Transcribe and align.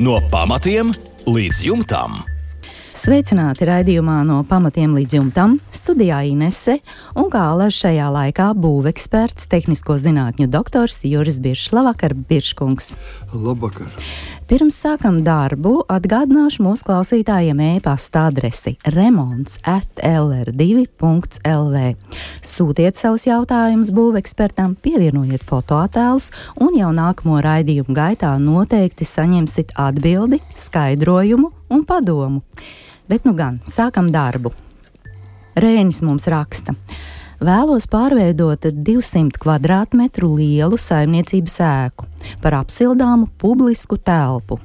No 0.00 0.20
pamatiem 0.32 0.92
līdz 1.28 1.58
jumtam. 1.66 2.22
Sveicināti 2.96 3.66
raidījumā 3.68 4.22
no 4.24 4.38
pamatiem 4.48 4.94
līdz 4.96 5.16
jumtam. 5.18 5.58
Studijā 5.74 6.22
Inese 6.28 6.78
un 7.18 7.28
kā 7.32 7.42
alaž 7.50 7.76
šajā 7.82 8.06
laikā 8.14 8.46
būveksperts, 8.56 9.48
tehnisko 9.52 9.98
zinātņu 10.00 10.48
doktors 10.52 11.02
Juris 11.04 11.42
Biršs. 11.44 11.74
Labvakar, 11.76 12.14
Birškungs! 12.16 12.94
Labvakar! 13.32 13.92
Pirms 14.50 14.74
sākam 14.74 15.20
darbu, 15.22 15.84
atgādināšu 15.92 16.64
mūsu 16.66 16.82
klausītājiem 16.88 17.60
e-pasta 17.62 18.24
adresi 18.26 18.72
remonds 18.90 19.60
atlr2.lv. 19.70 21.82
Sūtiet 22.42 22.98
savus 22.98 23.26
jautājumus 23.28 23.92
būvekspertam, 23.94 24.74
pievienojiet 24.82 25.46
fotoattēlus, 25.46 26.32
un 26.58 26.74
jau 26.80 26.90
nākamo 26.96 27.38
raidījumu 27.46 27.94
gaitā 27.96 28.34
noteikti 28.42 29.06
saņemsiet 29.06 29.76
atbildi, 29.78 30.42
skaidrojumu 30.58 31.52
un 31.70 31.86
padomu. 31.86 32.42
Bet 33.06 33.22
nu 33.28 33.36
gan, 33.38 33.62
sākam 33.62 34.10
darbu. 34.10 34.50
Rēnis 35.54 36.02
mums 36.02 36.26
raksta 36.32 36.74
vēlos 37.42 37.88
pārveidot 37.90 38.68
200 38.72 39.38
km2 39.42 40.28
lielu 40.38 40.78
saimniecības 40.78 41.58
ēku 41.66 42.08
par 42.42 42.60
apsildāmu 42.62 43.28
publisku 43.42 43.98
telpu. 43.98 44.60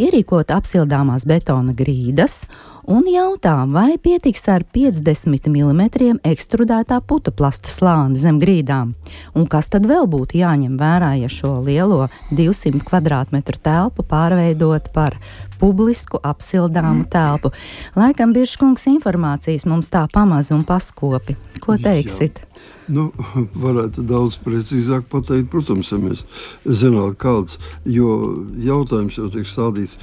Ierīkot 0.00 0.48
apsildāmās 0.54 1.26
betona 1.28 1.74
grīdas 1.76 2.46
un 2.88 3.04
jautā, 3.10 3.52
vai 3.68 3.98
pietiks 4.00 4.46
ar 4.48 4.64
50 4.64 5.50
mm 5.50 5.82
ekstrudētā 6.24 7.02
putuplasta 7.04 7.68
slāni 7.68 8.16
zem 8.18 8.40
grīdām, 8.40 8.94
un 9.36 9.46
kas 9.50 9.68
tad 9.68 9.84
vēl 9.90 10.08
būtu 10.08 10.40
jāņem 10.40 10.78
vērā, 10.80 11.12
ja 11.20 11.28
šo 11.28 11.58
lielo 11.66 12.06
200 12.32 12.80
km2 12.80 13.60
telpu 13.60 14.06
pārveidot 14.08 14.88
par 14.96 15.18
publisku 15.60 16.20
apsildāmu 16.24 17.06
telpu. 17.12 17.52
Laikam 17.98 18.34
Biržkungs 18.36 18.88
informācijas 18.90 19.68
mums 19.68 19.92
tā 19.92 20.06
pamaz 20.12 20.50
un 20.54 20.64
paskopi. 20.66 21.36
Ko 21.60 21.76
teiksit? 21.76 22.40
Jā. 22.40 22.50
Nu, 22.90 23.06
varētu 23.62 24.02
daudz 24.08 24.36
precīzāk 24.42 25.04
pateikt, 25.10 25.50
protams, 25.52 25.92
ja 25.92 25.98
mēs 26.02 26.24
zinātu, 26.66 27.14
kāds. 27.22 27.58
Jo 27.86 28.16
jautājums 28.64 29.18
jau 29.18 29.28
tiek 29.30 29.46
stādīts 29.46 29.98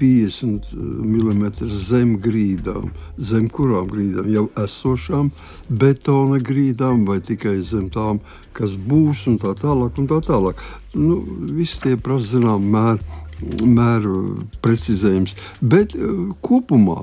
50 0.00 0.72
mm 0.74 1.44
zem 1.70 2.16
grīdām, 2.22 2.90
zem 3.18 3.46
kurām 3.52 3.86
grīdām, 3.92 4.30
jau 4.32 4.48
esošām 4.58 5.30
betona 5.68 6.42
grīdām 6.42 7.06
vai 7.06 7.20
tikai 7.22 7.60
zem 7.68 7.88
tām, 7.94 8.18
kas 8.56 8.74
būs 8.74 9.28
un 9.30 9.38
tā 9.42 9.54
tālāk. 9.62 10.02
Un 10.02 10.10
tā 10.10 10.18
tālāk. 10.26 10.62
Nu, 10.98 11.22
visi 11.54 11.78
tie 11.84 11.96
prasa 11.96 12.34
zinām 12.34 12.66
mēru 12.74 13.21
mēru 13.66 14.46
precizējums. 14.64 15.36
Bet 15.60 15.96
eh, 15.96 16.06
kopumā 16.44 17.02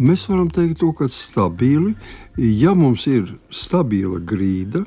mēs 0.00 0.28
varam 0.30 0.48
teikt, 0.52 0.80
to, 0.80 0.92
ka 0.96 1.10
stabili, 1.12 1.94
ja 2.36 2.74
mums 2.78 3.06
ir 3.10 3.34
stabila 3.52 4.20
grīda, 4.20 4.84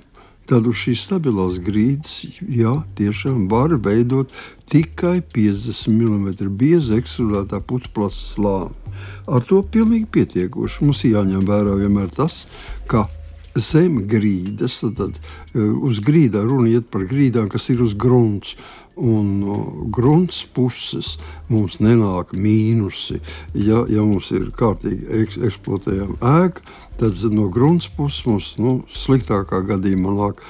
tad 0.49 0.67
uz 0.67 0.81
šīs 0.81 1.05
stabilās 1.07 1.59
grīdas 1.63 2.17
jā, 2.51 2.75
tiešām 2.97 3.47
var 3.51 3.77
veidot 3.79 4.31
tikai 4.71 5.21
50 5.33 5.87
mm 5.93 6.49
bieza 6.59 6.97
ekstrudētā 6.99 7.61
putekļa 7.63 8.09
slāni. 8.13 8.79
Ar 9.27 9.43
to 9.47 9.61
pilnīgi 9.63 10.07
pietiekoši. 10.13 10.83
Mums 10.85 11.03
jāņem 11.07 11.45
vērā 11.47 11.77
vienmēr 11.79 12.11
tas, 12.13 12.43
ka 12.91 13.07
zem 13.55 14.03
grīdas, 14.09 14.79
tad, 14.81 14.97
tad 14.97 15.17
eh, 15.53 15.61
uz 15.61 16.01
grīdā 16.03 16.43
runa 16.45 16.71
iet 16.71 16.89
par 16.91 17.05
grīdām, 17.09 17.49
kas 17.51 17.69
ir 17.73 17.83
uz 17.85 17.95
grunts. 17.95 18.57
Un 18.95 19.39
no 19.41 19.55
grunts 19.89 20.43
puses 20.53 21.15
mums 21.49 21.79
nenāk 21.81 22.35
mīnusi. 22.37 23.17
Ja, 23.57 23.83
ja 23.89 24.03
mums 24.05 24.29
ir 24.35 24.51
kārtīgi 24.53 25.09
eks, 25.23 25.39
eksploatējama 25.49 26.19
ēka, 26.43 26.61
tad 26.99 27.23
no 27.33 27.47
grunts 27.49 27.89
puses 27.89 28.25
mums 28.29 28.51
nu, 28.61 28.75
sliktākā 28.93 29.63
gadījumā 29.73 30.13
nāk 30.19 30.43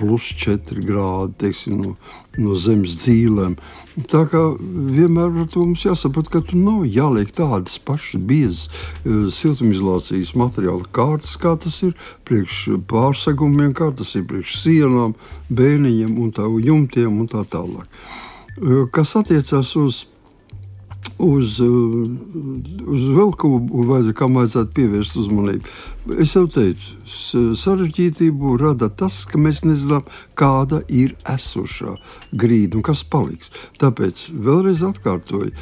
plus 0.00 0.32
4 0.40 0.82
grādi 0.86 1.36
teiksim, 1.44 1.80
no, 1.84 1.94
no 2.40 2.56
zemes 2.58 2.96
dzīvēm. 3.02 3.56
Tā 4.10 4.22
kā 4.30 4.40
vienmēr 4.60 5.32
mums 5.34 5.84
jāsaprot, 5.84 6.30
ka 6.32 6.40
tur 6.46 6.56
nav 6.58 6.86
jāliek 6.88 7.32
tādas 7.36 7.76
pašas 7.84 8.22
biezas 8.24 8.62
uh, 8.70 9.28
siltumizolācijas 9.34 10.32
materiāla 10.40 10.88
kārtas, 10.96 11.36
kā 11.40 11.56
tas 11.60 11.80
ir 11.86 11.96
priekš 12.28 12.62
pārsegumiem, 12.90 13.74
kā 13.76 13.90
tas 13.96 14.14
ir 14.16 14.24
priekš 14.30 14.56
sienām, 14.62 15.16
bēniņiem 15.52 16.16
un 16.22 16.32
tā 16.36 16.48
jumtiem 16.48 17.20
un 17.20 17.28
tā 17.30 17.44
tālāk. 17.50 18.00
Uh, 18.60 18.86
kas 18.94 19.16
attiecās 19.20 19.76
uz 19.80 20.04
uz, 21.20 21.58
uz 21.60 23.06
vēl 23.16 23.32
ko 23.38 23.52
vajadzētu, 23.60 24.16
kam 24.18 24.38
vajadzētu 24.38 24.76
pievērst 24.76 25.18
uzmanību. 25.20 25.74
Es 26.18 26.32
jau 26.32 26.46
teicu, 26.50 26.96
sarežģītību 27.60 28.54
rada 28.58 28.88
tas, 28.88 29.20
ka 29.28 29.38
mēs 29.38 29.60
nezinām, 29.66 30.06
kāda 30.38 30.80
ir 30.88 31.12
esošā 31.28 31.92
grīda 32.32 32.78
un 32.78 32.84
kas 32.86 33.02
paliks. 33.04 33.52
Tāpēc 33.82 34.30
vēlreiz 34.32 34.80
atkārtoju, 34.86 35.52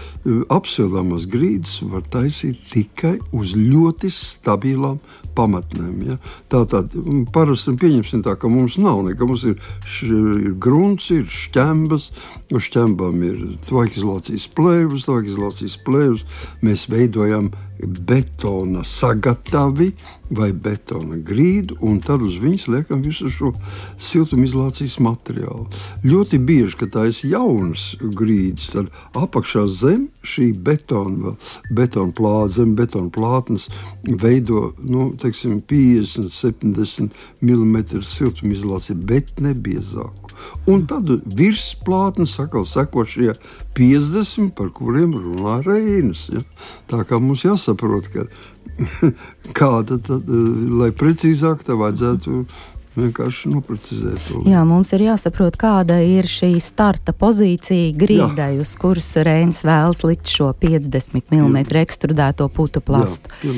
apsildāmas 0.55 1.27
grīdas 1.31 1.81
var 1.91 2.07
taisīt 2.13 2.63
tikai 2.71 3.17
uz 3.35 3.57
ļoti 3.59 4.13
stabilām 4.15 5.01
pamatnēm. 5.39 5.99
Ja? 6.07 6.19
Tā 6.51 6.63
tad 6.71 6.95
parasti 7.35 7.75
pieņemsim 7.79 8.23
tā, 8.27 8.37
ka 8.39 8.51
mums 8.53 8.79
nav 8.81 9.03
nekā. 9.09 9.27
Mums 9.29 9.45
ir, 9.51 9.59
š, 9.85 10.09
ir 10.47 10.55
grunts, 10.63 11.11
ir 11.15 11.27
šķembas, 11.27 12.09
uz 12.55 12.69
šķembām 12.71 13.23
ir 13.27 13.43
tvaikizolācijas 13.67 14.49
plēvas, 14.55 15.09
tvaikizolācijas 15.49 15.79
plēvas. 15.85 16.25
Mēs 16.63 16.89
veidojam 16.91 17.51
betona 17.87 18.85
sagatavi 18.85 19.93
vai 20.31 20.51
betona 20.53 21.17
grīdu, 21.25 21.79
un 21.85 22.01
tad 22.05 22.23
uz 22.25 22.37
viņas 22.43 22.67
liekam 22.73 23.03
visu 23.05 23.31
šo 23.33 23.53
siltumizolācijas 24.11 24.99
materiālu. 25.05 25.67
Ļoti 26.05 26.41
bieži, 26.45 26.77
kad 26.83 26.93
tā 26.97 27.07
ir 27.09 27.21
jaunas 27.33 27.91
grīdas, 28.01 28.69
tad 28.75 28.91
apakšā 29.17 29.65
zem 29.73 30.09
šī 30.27 30.51
betona, 30.53 31.35
betona 31.73 32.13
plāta, 32.13 32.59
zem 32.61 32.75
betona 32.79 33.13
plātnes 33.15 33.69
veido 34.05 34.73
nu, 34.85 35.11
teiksim, 35.21 35.61
50, 35.69 36.29
70 36.35 37.17
mm 37.41 38.05
siltumizolāciju, 38.05 39.01
bet 39.09 39.39
ne 39.41 39.55
biezāku. 39.55 40.29
Un 40.69 40.85
tad 40.87 41.09
virsplātnes 41.39 42.37
atkal 42.43 42.67
seko 42.69 43.05
šie 43.09 43.33
50, 43.77 44.53
par 44.59 44.71
kuriem 44.75 45.15
runā 45.17 45.59
Reinas. 45.65 46.27
Ja? 46.33 46.43
Tā 46.91 47.03
kā 47.09 47.19
mums 47.23 47.45
jāsaprot, 47.69 48.09
ka 48.13 48.27
kāda 49.59 49.99
tad, 50.01 50.29
lai 50.29 50.91
precīzāk 50.91 51.65
tā 51.67 51.77
vajadzētu 51.79 52.45
vienkārši 52.99 53.51
noprecizēt 53.53 54.25
to. 54.27 54.41
Jā, 54.49 54.65
mums 54.67 54.91
ir 54.97 55.05
jāsaprot, 55.05 55.55
kāda 55.61 56.01
ir 56.03 56.27
šī 56.27 56.57
starta 56.63 57.13
pozīcija 57.15 57.93
grīdai, 57.95 58.57
Jā. 58.57 58.65
uz 58.65 58.75
kuras 58.81 59.13
Reinis 59.23 59.63
vēlas 59.67 60.03
likt 60.03 60.27
šo 60.27 60.51
50 60.59 61.31
mm 61.31 61.61
Jā. 61.63 61.83
ekstrudēto 61.85 62.49
putu 62.51 62.83
plastu. 62.83 63.31
Jā, 63.47 63.55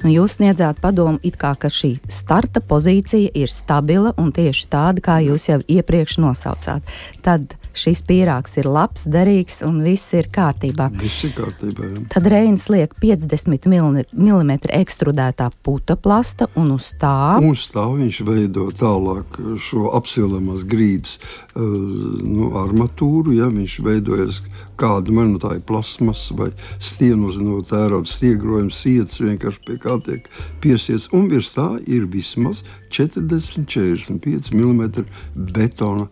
nu, 0.00 0.12
jūs 0.14 0.38
sniedzāt 0.38 0.80
padomu, 0.80 1.20
it 1.22 1.36
kā 1.40 1.52
ka 1.60 1.68
šī 1.68 1.98
starta 2.08 2.64
pozīcija 2.64 3.34
ir 3.36 3.52
stabila 3.52 4.14
un 4.16 4.32
tieši 4.32 4.68
tāda, 4.72 5.04
kā 5.04 5.20
jūs 5.26 5.50
jau 5.50 5.60
iepriekš 5.68 6.20
nosaucāt. 6.24 6.96
Tad 7.20 7.59
šis 7.76 8.02
pīrāgs 8.08 8.56
ir 8.60 8.68
labs, 8.70 9.06
derīgs 9.10 9.60
un 9.66 9.80
viss 9.84 10.14
ir 10.16 10.30
kārtībā. 10.32 10.90
Viss 11.00 11.24
ir 11.28 11.34
kārtībā 11.36 11.90
jā. 11.90 12.04
Tad 12.14 12.28
Reinis 12.32 12.68
liek 12.72 12.94
50 13.02 13.68
mm 13.70 14.52
ekstrudētā 14.80 15.50
puta 15.64 15.96
plasta 15.96 16.50
un 16.60 16.74
uz 16.76 16.92
tā. 17.00 17.38
Uz 17.44 17.66
tā 17.72 17.86
viņš 17.90 18.22
veido 18.28 18.68
tālāk 18.76 19.38
šo 19.60 19.90
apsilamās 19.98 20.66
grīdas 20.68 21.18
uh, 21.18 21.62
nu, 21.62 22.52
armatūru, 22.60 23.34
ja 23.38 23.50
viņš 23.52 23.78
veidojas 23.86 24.42
man 24.80 25.34
nu, 25.34 25.38
tā 25.38 25.56
ir 25.56 25.64
plasmas 25.66 26.30
vai 26.32 26.50
stienos 26.80 27.36
no 27.36 27.60
tērauda 27.60 28.08
stiegrojuma 28.08 28.72
sietas 28.72 29.20
vienkārši 29.20 29.60
pie 29.66 29.76
kā 29.76 29.98
tiek 30.04 30.28
piesiets, 30.62 31.10
un 31.12 31.28
virs 31.28 31.52
tā 31.52 31.68
ir 31.86 32.06
vismaz 32.08 32.62
40-45 32.90 34.52
mm 34.54 35.04
betona 35.52 36.08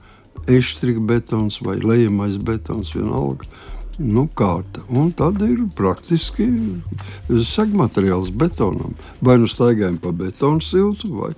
eštrika 0.49 1.01
betons 1.01 1.61
vai 1.65 1.79
lejamais 1.83 2.37
betons, 2.37 2.95
vienalga. 2.97 3.49
Nu, 3.99 4.29
kārta. 4.31 4.85
Un 4.95 5.11
tad 5.11 5.41
ir 5.43 5.65
praktiski 5.75 6.47
segmateriāls 7.27 8.31
betonam. 8.31 8.95
Vai 9.21 9.41
nu 9.43 9.51
staigājam 9.51 9.97
pa 9.99 10.13
betonu 10.15 10.63
siltu, 10.63 11.11
vai, 11.19 11.33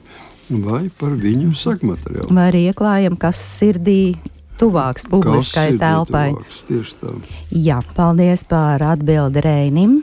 vai 0.51 0.83
par 1.01 1.17
viņu 1.17 1.55
segmateriālu. 1.57 2.29
Vai 2.37 2.51
arī 2.51 2.67
ieklājam, 2.69 3.17
kas 3.21 3.41
sirdī 3.57 4.19
tuvāks 4.61 5.09
publiskai 5.09 5.79
telpai. 5.81 6.29
Tuvāks. 6.69 7.25
Jā, 7.49 7.81
paldies 7.97 8.45
par 8.49 8.85
atbildi 8.93 9.45
Reinim. 9.47 10.01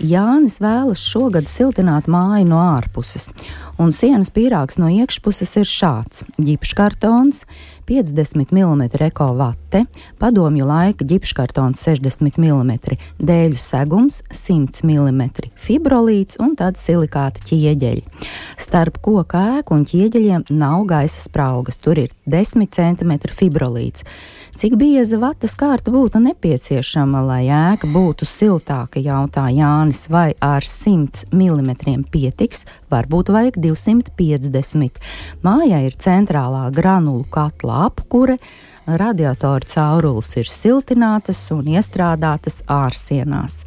Jānis 0.00 0.56
vēlas 0.62 1.02
šogad 1.04 1.48
siltināt 1.50 2.08
māju 2.10 2.46
no 2.48 2.60
ārpuses, 2.62 3.30
un 3.82 3.92
sienas 3.92 4.32
pīrāgs 4.32 4.78
no 4.80 4.88
iekšpuses 4.88 5.56
ir 5.60 5.68
šāds- 5.68 6.24
ģipškartons, 6.48 7.44
50 7.86 8.52
mm 8.52 8.82
ekovate, 9.06 9.84
padomju 10.18 10.66
laika 10.66 11.04
ģipškartons 11.04 11.82
60 11.84 12.38
mm, 12.38 12.72
dēļu 13.18 13.58
segums 13.58 14.22
100 14.30 14.84
mm, 14.86 15.22
fibrolīts 15.56 16.38
un 16.40 16.56
tad 16.56 16.78
silikāta 16.80 17.42
ķieģeļi. 17.50 18.04
Starp 18.56 19.00
koka 19.02 19.58
ēku 19.58 19.76
un 19.76 19.84
ķieģeļiem 19.84 20.46
nav 20.50 20.86
gaisa 20.86 21.20
spraugas, 21.20 21.78
tur 21.78 21.98
ir 21.98 22.14
10 22.26 22.70
cm 22.72 23.18
fibrolīts. 23.28 24.06
Cik 24.52 24.74
bieza 24.76 25.16
vatas 25.16 25.54
kārta 25.56 25.88
būtu 25.88 26.20
nepieciešama, 26.20 27.22
lai 27.24 27.46
ēka 27.48 27.88
būtu 27.88 28.26
siltāka, 28.28 29.00
jautā 29.00 29.46
Jānis, 29.48 30.02
vai 30.12 30.34
ar 30.44 30.66
100 30.68 31.30
mm 31.32 32.02
pietiks, 32.12 32.66
varbūt 32.92 33.32
vajag 33.32 33.56
250. 33.64 35.00
Mājā 35.40 35.78
ir 35.86 35.96
centrālā 35.96 36.66
granulu 36.76 37.24
katla 37.32 37.86
apkure, 37.86 38.36
radiatoru 38.84 39.72
caurules 39.72 40.36
ir 40.36 40.52
siltinātas 40.52 41.40
un 41.56 41.72
iestrādātas 41.72 42.60
ārsienās. 42.68 43.62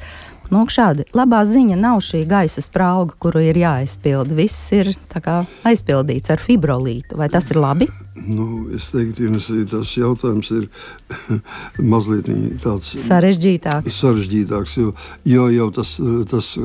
Nu, 0.53 0.63
šādi 0.69 1.07
labā 1.15 1.41
ziņa 1.47 1.77
nav 1.79 2.01
šī 2.05 2.23
gaisa 2.29 2.63
sprauga, 2.63 3.15
kuru 3.21 3.41
ir 3.45 3.57
jāizpild. 3.59 4.33
Viss 4.37 4.71
ir 4.75 4.91
kā, 5.13 5.41
aizpildīts 5.67 6.33
ar 6.33 6.41
fibrolītu. 6.41 7.17
Vai 7.19 7.29
tas 7.33 7.49
ir 7.53 7.61
labi? 7.61 7.89
Nu, 8.15 8.65
es 8.75 8.89
teiktu, 8.93 9.27
ka 9.35 9.61
tas 9.75 9.91
jautājums 9.97 10.51
ir 10.55 10.67
mazliet 11.93 12.29
tāds 12.63 12.95
sarežģītāks. 13.05 13.91
sarežģītāks 14.01 14.77
jo, 14.79 14.93
jo 15.27 15.47
jau 15.53 15.69
tas, 15.75 15.97
tas 16.31 16.55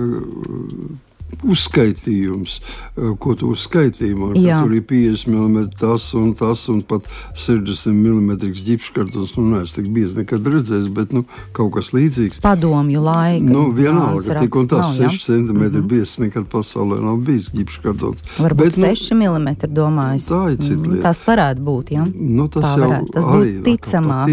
uzskaitījums, 1.43 2.61
eh, 2.97 3.13
ko 3.19 3.35
tu 3.35 3.51
uzskaitīji. 3.55 4.17
Man, 4.19 4.35
tur 4.35 4.75
ir 4.75 4.83
50 4.83 5.27
mm 5.31 5.71
tas 5.81 6.11
un 6.19 6.33
tas, 6.35 6.69
un 6.69 6.83
pat 6.83 7.07
60 7.35 7.95
mm 7.95 8.31
ģipškartons. 8.67 9.37
Nu, 9.39 9.47
nē, 9.55 9.63
es 9.65 9.75
tik 9.77 9.89
bieži 9.95 10.21
nekad 10.21 10.47
redzēju, 10.47 10.91
bet 10.97 11.15
nu, 11.17 11.25
kaut 11.57 11.73
kas 11.77 11.93
līdzīgs. 11.97 12.43
Padomju 12.45 13.03
laika. 13.05 13.45
Nu, 13.47 13.71
vienalga, 13.77 14.41
tik 14.41 14.57
un 14.61 14.69
tas 14.71 14.97
6 14.99 15.25
cm 15.27 15.53
mm 15.53 15.63
-hmm. 15.63 15.89
biezs 15.89 16.19
nekad 16.19 16.49
pasaulē 16.53 17.01
nav 17.01 17.17
bijis 17.17 17.51
ģipškartons. 17.55 18.21
Varbūt 18.39 18.57
bet, 18.57 18.99
6 18.99 19.15
nu, 19.15 19.39
mm 19.39 19.57
domāju. 19.71 20.21
Tā 20.29 20.53
ir 20.53 20.59
cita 20.59 20.89
lieta. 20.89 21.03
Tas 21.03 21.25
varētu 21.27 21.61
būt, 21.61 21.91
ja? 21.91 22.05
Nu, 22.15 22.49
tas 22.49 22.65
tā 22.65 22.79
jau 22.79 23.07
tas 23.13 23.25
būtu 23.25 23.63
ticamāk. 23.65 24.27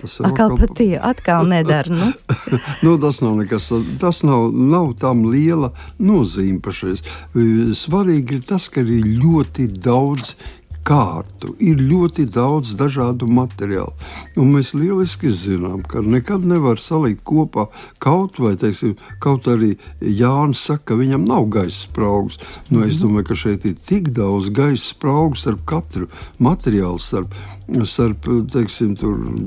Tas 0.00 0.18
jau 0.18 0.26
atkal 0.26 0.56
patīk, 0.58 0.98
atkal 1.02 1.46
nedara. 1.46 1.94
Nu. 1.94 2.12
nu, 2.84 2.98
tas 2.98 3.20
nav 3.20 3.36
nekas, 3.36 3.70
tas 4.00 4.22
nav, 4.22 4.52
nav 4.52 4.94
tam 5.00 5.24
liela 5.30 5.72
nozīme 5.98 6.37
nozīme 6.38 6.62
pašreiz. 6.62 7.02
Svarīgi 7.78 8.38
ir 8.38 8.46
tas, 8.46 8.68
ka 8.70 8.82
ir 8.82 9.02
ļoti 9.22 9.68
daudz 9.82 10.36
kārtu, 10.86 11.52
ir 11.60 11.80
ļoti 11.82 12.26
daudz 12.32 12.74
dažādu 12.78 13.28
materiālu. 13.30 13.92
Un 14.38 14.52
mēs 14.54 14.72
lieliski 14.76 15.30
zinām, 15.34 15.82
ka 15.82 16.00
nekad 16.04 16.46
nevar 16.48 16.80
salikt 16.80 17.24
kopā 17.28 17.66
kaut 18.02 18.38
vai, 18.40 18.54
teiksim, 18.60 18.96
kaut 19.22 19.48
arī 19.50 19.74
Jānis 20.00 20.64
saka, 20.68 20.92
ka 20.92 20.98
viņam 21.00 21.26
nav 21.28 21.48
gaisa 21.52 21.84
spraugs. 21.84 22.38
Nu, 22.70 22.82
es 22.86 22.96
mhm. 22.96 23.02
domāju, 23.04 23.28
ka 23.28 23.38
šeit 23.42 23.68
ir 23.68 23.76
tik 23.76 24.12
daudz 24.16 24.50
gaisa 24.54 24.84
spraugu 24.86 25.38
starp 25.38 25.64
katru 25.68 26.08
materiālu, 26.42 27.00
starp, 27.02 27.36
starp 27.84 28.28
teiksim, 28.52 28.94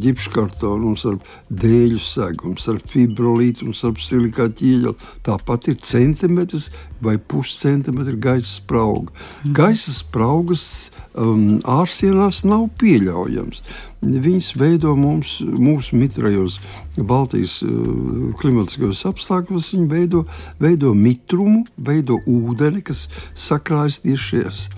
ģipškartonu 0.02 0.92
un 0.92 1.00
starp 1.00 1.26
dēļu 1.50 2.02
segumu, 2.06 2.58
starp 2.62 2.86
fibrolītu 2.92 3.68
un 3.70 3.78
starp 3.78 4.02
silikātu 4.04 4.68
ieģeli. 4.70 5.12
Tāpat 5.26 5.72
ir 5.72 5.82
centimetrs 5.86 6.70
vai 7.02 7.18
puscentimetrs 7.18 8.20
gaisa 8.22 8.52
sprauga. 8.60 9.14
Mhm. 9.44 9.54
Gaisa 9.58 9.94
spraugas 9.96 10.92
um, 11.16 11.60
ārsienās 11.68 12.44
nav 12.48 12.68
pieļaujams. 12.82 13.62
Viņas 14.02 14.52
veido 14.58 14.96
mums, 14.98 15.40
mūsu 15.42 15.98
mitrajos 16.00 16.60
Baltijas 16.98 17.60
uh, 17.66 18.32
klimatiskajos 18.42 19.04
apstākļos, 19.12 19.74
viņi 19.76 19.90
veido, 19.92 20.24
veido 20.62 20.94
mitrumu, 20.98 21.66
veido 21.78 22.20
ūdeni, 22.30 22.84
kas 22.86 23.08
sakrājas 23.38 24.02
tieši 24.06 24.30
šajās 24.32 24.70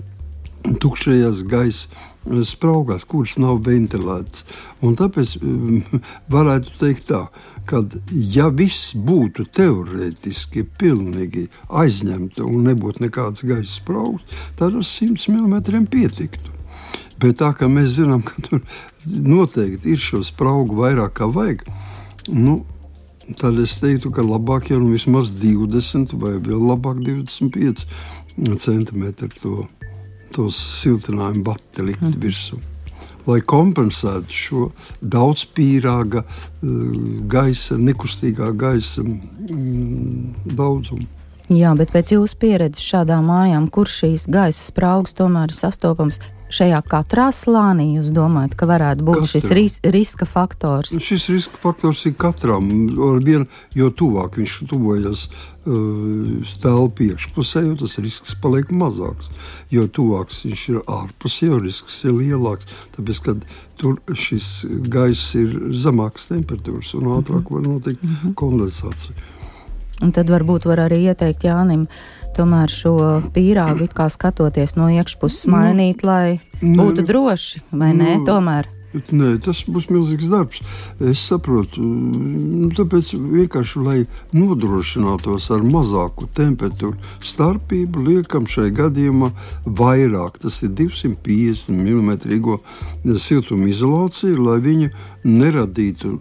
tukšajās 0.80 1.44
gaisa 1.48 1.88
uh, 1.88 2.42
spraugās, 2.48 3.04
kuras 3.08 3.36
nav 3.40 3.62
ventilētas. 3.66 4.44
Un 4.84 4.96
tāpēc 4.98 5.36
um, 5.40 5.82
varētu 6.34 6.78
teikt 6.80 7.10
tā, 7.12 7.26
kad 7.68 7.94
ja 8.10 8.48
viss 8.52 8.92
būtu 8.96 9.46
teorētiski 9.56 10.66
pilnīgi 10.78 11.46
aizņemta 11.68 12.44
un 12.44 12.66
nebūtu 12.68 13.04
nekāds 13.06 13.44
gaisa 13.46 13.70
spraugs, 13.72 14.24
tad 14.58 14.76
ar 14.76 14.84
100 14.84 15.32
mm 15.32 15.86
pietiktu. 15.92 16.52
Bet 17.20 17.38
tā 17.40 17.52
kā 17.56 17.68
mēs 17.70 17.96
zinām, 17.96 18.24
ka 18.26 18.42
tur 18.44 18.60
noteikti 19.06 19.94
ir 19.94 20.02
šo 20.02 20.20
spraugu 20.26 20.82
vairāk 20.82 21.16
kā 21.20 21.30
vajag, 21.30 21.64
nu, 22.34 22.58
tad 23.40 23.58
es 23.62 23.78
teiktu, 23.80 24.12
ka 24.12 24.26
labāk 24.26 24.72
jau 24.72 24.82
nu 24.82 24.92
vismaz 24.92 25.32
20 25.40 26.12
vai 26.20 26.36
vēl 26.36 26.68
labāk 26.74 27.00
25 27.06 27.86
centimetri 28.60 29.32
to, 29.40 29.64
tos 30.34 30.58
siltinājumu 30.82 31.46
bati 31.46 31.86
likt 31.86 32.08
mm. 32.10 32.20
virsmu 32.20 32.73
lai 33.28 33.40
kompensētu 33.40 34.38
šo 34.44 34.68
daudzpīrāga 35.00 36.24
eh, 36.24 36.70
gaisa, 37.30 37.78
nekustīgā 37.80 38.52
gaisa 38.58 39.04
mm, 39.04 40.54
daudzumu. 40.56 41.06
Jā, 41.52 41.74
bet 41.76 41.90
pēc 41.92 42.14
jūsu 42.14 42.38
pieredzes 42.40 42.84
šādām 42.88 43.26
mājām, 43.28 43.68
kur 43.68 43.90
šīs 43.90 44.24
gaisa 44.32 44.62
spraugs 44.70 45.12
tomēr 45.16 45.52
ir 45.52 45.58
sastopams, 45.58 46.16
šajā 46.54 46.80
katrā 46.88 47.28
slānī 47.34 47.90
jūs 47.96 48.12
domājat, 48.14 48.54
ka 48.58 48.68
varētu 48.70 49.06
būt 49.06 49.20
Katrā. 49.22 49.30
šis 49.32 49.48
ris 49.58 49.74
riska 49.96 50.28
faktors? 50.28 50.92
Nu, 50.94 51.02
šis 51.02 51.26
riska 51.32 51.60
faktors 51.62 52.04
ir 52.08 52.14
katram, 52.20 52.70
vien, 53.24 53.46
jo 53.74 53.90
tuvāk 53.90 54.38
viņš 54.40 54.56
tuvojas 54.70 55.26
uh, 55.28 56.54
telpu 56.62 57.08
iekšpusē, 57.10 57.64
jo 57.68 57.76
tas 57.82 57.98
risks 58.02 58.36
paliek 58.40 58.72
mazāks. 58.72 59.30
Jo 59.74 59.86
tuvāks 59.88 60.44
viņš 60.46 60.64
ir 60.72 60.80
ārpusē, 60.84 61.50
jo 61.50 61.60
risks 61.62 62.02
ir 62.06 62.16
lielāks. 62.18 62.70
Tāpēc, 62.96 63.22
kad 63.28 63.46
tur 63.80 64.00
šis 64.14 64.50
gaiss 64.90 65.34
ir 65.40 65.54
zemāks 65.74 66.30
temperatūras 66.30 66.94
un 66.98 67.14
ātrāk 67.18 67.50
var 67.50 67.64
notikt 67.66 68.02
mm 68.02 68.16
-hmm. 68.22 68.34
kondensācija. 68.34 69.16
Un 70.02 70.12
tad 70.12 70.30
varbūt 70.30 70.66
var 70.66 70.88
arī 70.88 71.04
ieteikt 71.08 71.46
Jānim 71.46 71.86
tomēr 72.36 72.72
šo 72.72 72.94
pīrāgu 73.34 73.88
skatoties 74.10 74.76
no 74.78 74.90
iekšpuses 74.92 75.46
nu, 75.48 75.56
mainīt, 75.56 76.04
lai 76.06 76.40
būtu 76.60 77.06
droši, 77.06 77.64
vai 77.72 77.92
nu, 77.94 78.04
nē, 78.04 78.16
tomēr. 78.28 78.73
Nē, 78.94 79.34
tas 79.42 79.64
būs 79.66 79.88
milzīgs 79.90 80.28
darbs. 80.30 80.60
Es 81.02 81.22
saprotu, 81.26 81.82
nu, 81.82 82.68
tāpēc 82.74 83.14
vienkārši, 83.18 83.82
lai 83.82 83.96
nodrošinātos 84.36 85.48
ar 85.54 85.64
mazāku 85.66 86.28
temperatūru 86.36 86.94
starpību, 87.24 88.04
liekam 88.08 88.46
šai 88.50 88.68
gadījumā 88.74 89.32
vairāk. 89.66 90.38
Tas 90.44 90.60
ir 90.62 90.74
250 90.78 91.74
mm 91.74 93.18
siltuma 93.18 93.68
izolācija, 93.72 94.38
lai 94.38 94.60
viņa 94.62 94.92
neradītu 95.24 96.14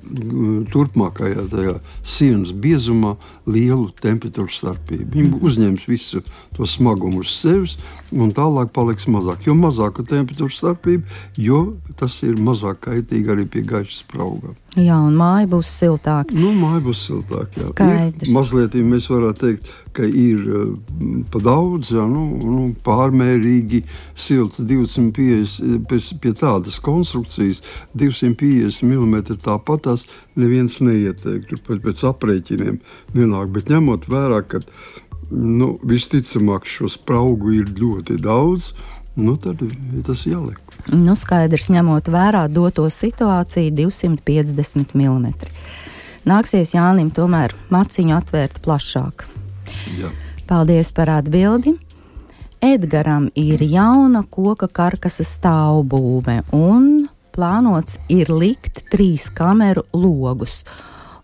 turpmākajā 0.74 1.78
sienas 2.08 2.54
biezumā 2.56 3.18
lielu 3.46 3.92
temperatūru 4.02 4.54
starpību. 4.54 5.10
Viņa 5.14 5.42
uzņems 5.44 5.88
visu 5.90 6.24
to 6.56 6.68
smagumu 6.70 7.22
uz 7.22 7.34
sevis 7.36 7.78
un 8.14 8.34
tālāk 8.36 8.74
paliks 8.76 9.08
mazāk. 9.12 9.48
Jo 9.48 9.56
mazāka 9.58 10.06
temperatūra 10.08 10.54
starpība, 10.54 11.22
jo 11.38 11.64
tas 12.00 12.20
ir 12.28 12.40
mazāk 12.42 12.84
kaitīgi 12.88 13.34
arī 13.34 13.48
pie 13.50 13.66
gaisa 13.68 14.04
spraugām. 14.04 14.58
Jā, 14.74 14.96
un 15.06 15.14
māja 15.14 15.46
būs 15.52 15.70
siltāka. 15.70 16.34
Nu, 16.34 16.50
māja 16.58 16.80
būs 16.82 17.04
siltāka. 17.06 17.60
Jā. 17.60 17.68
Skaidrs. 17.68 18.26
Ir, 18.26 18.32
mazliet 18.34 18.78
mēs 18.82 19.06
varētu 19.12 19.44
teikt, 19.44 19.68
ka 19.94 20.08
ir 20.08 20.40
uh, 20.50 20.72
pa 21.30 21.42
daudz, 21.46 21.92
jā, 21.94 22.06
nu, 22.10 22.24
nu, 22.42 22.64
pārmērīgi 22.86 23.84
silts 24.18 24.58
250 24.58 25.86
pie, 25.90 26.00
pie 26.24 26.34
tādas 26.40 26.80
konstrukcijas, 26.82 27.62
250 27.94 28.82
mm 28.90 29.38
tāpat 29.46 29.86
tās 29.86 30.08
neviens 30.40 30.80
neieteiktu 30.82 31.62
pēc, 31.68 31.84
pēc 31.86 32.06
aprēķiniem. 32.10 32.82
Vienāk, 33.14 33.54
bet 33.54 33.70
ņemot 33.70 34.10
vērā, 34.10 34.42
ka 34.50 34.64
nu, 35.34 35.74
visticamāk 35.84 36.68
šo 36.70 36.90
spraugu 36.92 37.54
ir 37.58 37.72
ļoti 37.74 38.18
daudz, 38.22 38.72
nu, 39.20 39.36
tad 39.38 39.62
tas 40.06 40.26
jāliek. 40.28 40.60
Nu, 40.94 41.16
skaidrs, 41.20 41.70
ņemot 41.74 42.10
vērā 42.12 42.46
doto 42.52 42.86
situāciju, 42.92 43.72
250 43.84 44.96
mm. 44.98 45.34
Nāksies 46.28 46.72
Jānim 46.76 47.10
tomēr 47.12 47.52
maciņu 47.74 48.16
atvērt 48.16 48.62
plašāk. 48.64 49.26
Jā. 50.00 50.12
Paldies 50.48 50.92
par 50.96 51.12
atbildi. 51.18 51.76
Edgars 52.64 53.28
ir 53.36 53.60
jauna 53.68 54.22
koka 54.32 54.70
karkasas 54.72 55.34
stāvbūve 55.36 56.38
un 56.56 57.10
plānots 57.36 57.98
ir 58.14 58.32
likt 58.32 58.86
trīs 58.94 59.28
kameru 59.36 59.84
logus 59.92 60.62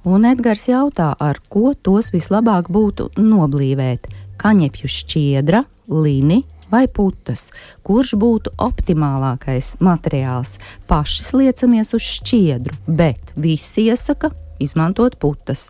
Un 0.08 0.24
Edgars 0.24 0.64
jautā, 0.70 1.10
ar 1.20 1.42
ko 1.52 1.74
tos 1.76 2.08
vislabāk 2.14 2.70
būtu 2.72 3.10
noblīvēt- 3.20 4.08
kaņepju 4.42 4.88
šķiedra, 4.88 5.66
lini 5.92 6.46
vai 6.72 6.86
putas, 6.88 7.50
kurš 7.84 8.14
būtu 8.16 8.54
optimālākais 8.58 9.76
materiāls. 9.84 10.58
Paši 10.88 11.24
sliecamies 11.24 11.94
uz 11.94 12.02
šķiedru, 12.02 12.78
bet 12.88 13.34
visi 13.36 13.90
iesaka 13.90 14.32
izmantot 14.60 15.20
putas. 15.20 15.70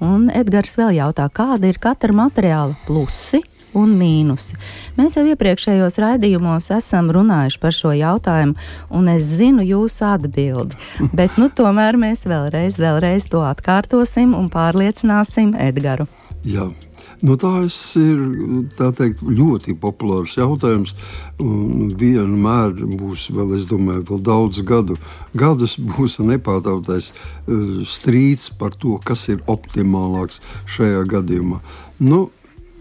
Un 0.00 0.30
Edgars 0.30 0.76
vēl 0.76 0.94
jautā, 1.00 1.26
kāda 1.28 1.64
ir 1.64 1.80
katra 1.82 2.12
materiāla 2.12 2.76
plusi 2.86 3.42
un 3.78 3.94
mīnusi. 3.98 4.58
Mēs 4.98 5.18
jau 5.18 5.24
iepriekšējos 5.30 5.98
raidījumos 6.02 6.70
esam 6.76 7.10
runājuši 7.14 7.60
par 7.62 7.76
šo 7.76 7.94
jautājumu, 7.96 8.56
un 8.94 9.12
es 9.12 9.28
zinu 9.38 9.64
jūsu 9.66 10.06
atbildi. 10.14 10.78
Bet 11.18 11.38
nu, 11.40 11.50
tomēr 11.50 11.98
mēs 12.00 12.26
vēlreiz, 12.28 12.80
vēlreiz 12.80 13.28
to 13.32 13.44
atkārtosim 13.46 14.34
un 14.38 14.50
pārliecināsim 14.52 15.54
Edgaru. 15.58 16.08
Jā. 16.44 16.68
Nu, 17.24 17.38
tas 17.40 17.76
ir 17.96 18.18
teikt, 18.76 19.22
ļoti 19.24 19.72
populārs 19.80 20.34
jautājums. 20.36 20.92
Vienmēr 21.38 22.74
būs, 23.00 23.30
vēl, 23.32 23.54
es 23.56 23.64
domāju, 23.70 24.04
vēl 24.10 24.20
daudz 24.26 24.60
gadu. 24.66 24.98
Gadus 25.32 25.78
būs 25.78 26.18
nepārtrauktais 26.20 27.12
eh, 27.14 27.80
strīds 27.88 28.50
par 28.58 28.76
to, 28.76 28.98
kas 29.08 29.24
ir 29.32 29.40
optimālāks 29.48 30.42
šajā 30.76 31.04
gadījumā. 31.14 31.62
Nu, 32.04 32.26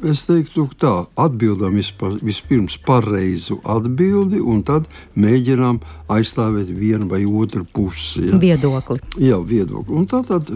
Es 0.03 0.25
teiktu, 0.27 0.65
tā 0.79 0.91
atbildam 1.19 1.77
vispirms 1.77 2.75
pareizu 2.83 3.59
atbildi, 3.63 4.41
un 4.43 4.63
tad 4.67 4.89
mēģinām 5.15 5.79
aizstāvēt 6.11 6.71
vienu 6.75 7.07
vai 7.11 7.21
otru 7.23 7.63
pusi. 7.63 8.27
Ja? 8.27 8.39
Viedokli. 8.41 8.99
Jā, 9.23 9.39
viedokli. 9.39 9.95
Un 9.95 10.09
tā 10.11 10.19
tad 10.27 10.49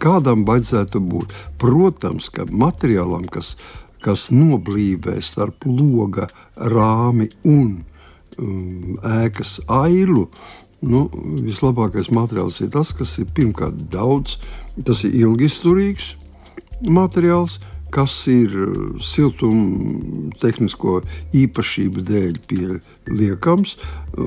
kādam 0.00 0.46
vajadzētu 0.48 1.02
būt? 1.04 1.34
Protams, 1.60 2.30
ka 2.32 2.46
materiālam, 2.48 3.26
kas, 3.28 3.56
kas 4.04 4.30
noblīvē 4.32 5.18
starp 5.20 5.68
loga 5.68 6.30
rāmi 6.56 7.28
un 7.44 7.82
um, 8.38 8.96
ēkas 9.04 9.58
ailu, 9.68 10.28
nu, 10.80 11.08
vislabākais 11.44 12.08
materiāls 12.14 12.62
ir 12.64 12.72
tas, 12.72 12.94
kas 12.96 13.18
ir 13.20 13.28
pirmkārt 13.36 13.88
daudz, 13.92 14.38
tas 14.86 15.04
ir 15.04 15.16
ilgisturīgs 15.26 16.14
materiāls 16.86 17.58
kas 17.94 18.14
ir 18.30 18.52
eh, 18.52 18.80
siltuma 19.04 20.30
tehnisko 20.40 21.00
īpašību 21.36 22.04
dēļ 22.08 22.40
pieliekams, 22.50 23.76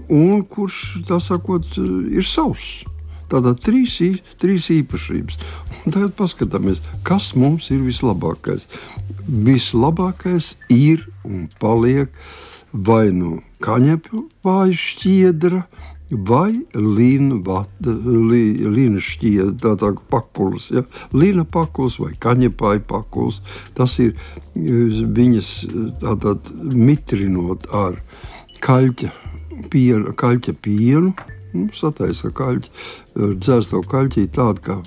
un 0.09 0.41
kurš, 0.49 0.81
tā 1.09 1.21
sakot, 1.23 1.67
eh, 1.77 1.91
ir 2.19 2.27
savs. 2.27 2.81
Tātad 3.31 3.61
trīs, 3.63 3.95
trīs 4.41 4.67
īpašības. 4.73 5.37
Un 5.85 5.93
tagad 5.95 6.15
paskatāmies, 6.17 6.81
kas 7.07 7.31
mums 7.39 7.69
ir 7.71 7.79
vislabākais. 7.85 8.67
Vislabākais 9.23 10.55
ir 10.67 11.05
un 11.23 11.47
paliek 11.61 12.11
vai 12.73 13.11
nu 13.15 13.39
kaņepju 13.63 14.25
vai 14.43 14.73
šķiedra, 14.75 15.63
vai 16.11 16.61
līna, 16.75 17.39
vata, 17.45 17.93
lī, 18.05 18.43
līna 18.67 19.01
šķieda, 19.01 19.55
tā 19.63 19.73
tā 19.79 19.91
pakuls, 20.11 20.69
ja? 20.75 20.83
līna 21.15 21.45
pakuls 21.47 21.97
vai 22.01 22.11
kaņepāja 22.19 22.83
pakuls. 22.89 23.41
Tas 23.77 23.97
ir 24.03 24.15
viņas 24.55 25.51
tātad 26.03 26.51
mitrinot 26.75 27.67
ar 27.75 28.01
kaļķa 28.63 29.11
pienu, 29.71 30.15
kaļķa 30.17 30.57
pienu. 30.61 31.13
Nu, 31.51 31.67
sataisa 31.75 32.29
kaļķi, 32.31 32.69
dzēsto 33.43 33.81
kaļķī 33.91 34.29
tādu 34.31 34.63
kā 34.63 34.77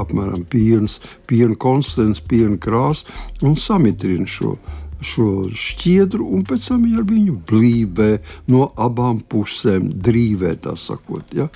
apmēram 0.00 0.46
piens, 0.48 0.96
piena 1.28 1.56
konstants, 1.60 2.22
piena 2.24 2.56
krāsa 2.56 3.04
un 3.44 3.58
samitrina 3.60 4.24
šo 4.24 4.54
šo 5.00 5.48
šķiedru, 5.56 6.26
un 6.34 6.44
pēc 6.48 6.70
tam 6.70 6.86
ar 6.98 7.06
viņu 7.08 7.36
blīvē 7.48 8.10
no 8.52 8.70
abām 8.80 9.20
pusēm, 9.20 9.90
drīvē 10.04 10.56
tā 10.64 10.76
sakot. 10.80 11.34
Ja? 11.36 11.48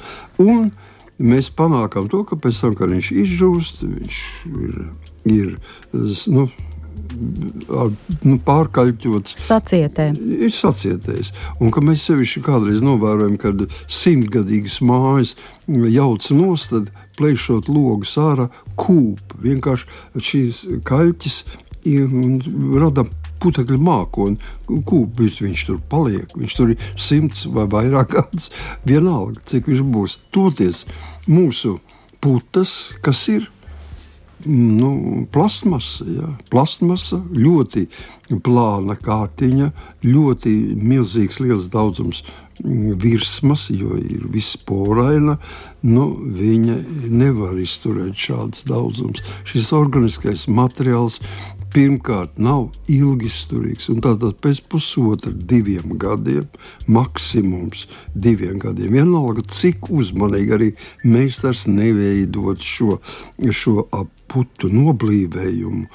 Un 0.43 0.71
mēs 1.19 1.51
panākam 1.55 2.09
to, 2.11 2.25
ka 2.29 2.39
pēc 2.41 2.61
tam, 2.65 2.77
kad 2.79 2.93
viņš 2.93 3.11
izžūst, 3.25 3.83
viņš 3.87 4.23
ir, 4.65 4.79
ir 5.31 5.59
nu, 6.33 6.49
ar, 7.75 7.91
nu, 8.25 8.39
pārkaļķots. 8.45 9.37
Sacietē. 9.45 10.09
Ir 10.15 10.55
sacietējis. 10.55 11.33
Un 11.63 11.73
ka 11.75 11.83
mēs 11.85 12.07
sevišķi 12.09 12.45
kādreiz 12.47 12.83
novērojam, 12.85 13.37
kad 13.41 13.67
simtgadīgas 13.87 14.81
mājas 14.85 15.35
jauc 15.69 16.31
nost, 16.35 16.73
tad 16.75 16.91
plēšot 17.19 17.71
logus 17.73 18.17
ārā, 18.21 18.49
kūp. 18.81 19.37
Vienkārši 19.45 20.25
šīs 20.31 20.65
kaļķis 20.89 21.43
rada 22.81 23.05
putekļu 23.45 23.81
mākoni. 23.85 24.53
Kūpis 24.69 25.41
viņš 25.45 25.67
tur 25.71 25.81
paliek. 25.93 26.37
Viņš 26.37 26.59
tur 26.59 26.75
ir 26.75 26.87
simts 26.97 27.47
vai 27.53 27.69
vairāk 27.71 28.15
gadus. 28.17 28.51
Vienalga, 28.89 29.43
cik 29.51 29.71
viņš 29.71 29.85
būs. 29.95 30.19
Toties 30.35 30.85
mūsu 31.29 31.79
putas, 32.25 32.95
kas 33.05 33.27
ir 33.33 33.51
nu, 34.47 35.27
plasmasa, 35.33 36.05
ja? 36.09 36.29
plasmasa, 36.51 37.21
ļoti 37.33 37.87
plāna 38.45 38.97
kārtiņa, 39.01 39.71
ļoti 40.05 40.53
milzīgs, 40.81 41.41
liels 41.41 41.69
daudzums 41.73 42.23
mm, 42.63 42.95
virsmas, 43.01 43.69
jo 43.73 43.97
ir 44.01 44.27
viss 44.33 44.59
poraina. 44.69 45.39
Nu, 45.85 46.11
viņa 46.17 46.79
nevar 47.13 47.57
izturēt 47.61 48.17
šādas 48.21 48.65
daudzums. 48.69 49.25
Šis 49.49 49.73
organiskais 49.77 50.47
materiāls 50.49 51.21
pirmkārt 51.75 52.38
nav 52.38 52.69
ilgisturīgs. 52.90 53.90
Tātad 54.04 54.38
pēc 54.43 54.62
pusotra, 54.71 55.33
diviem 55.35 55.97
gadiem, 56.00 56.47
maksimums 56.87 57.87
diviem 58.14 58.61
gadiem, 58.62 58.95
vienalga 58.95 59.45
cik 59.50 59.90
uzmanīgi 59.90 60.54
arī 60.57 60.71
meistars 61.04 61.66
neveidot 61.71 62.62
šo, 62.62 63.00
šo 63.50 63.88
putu 64.31 64.71
noblīvējumu. 64.73 65.88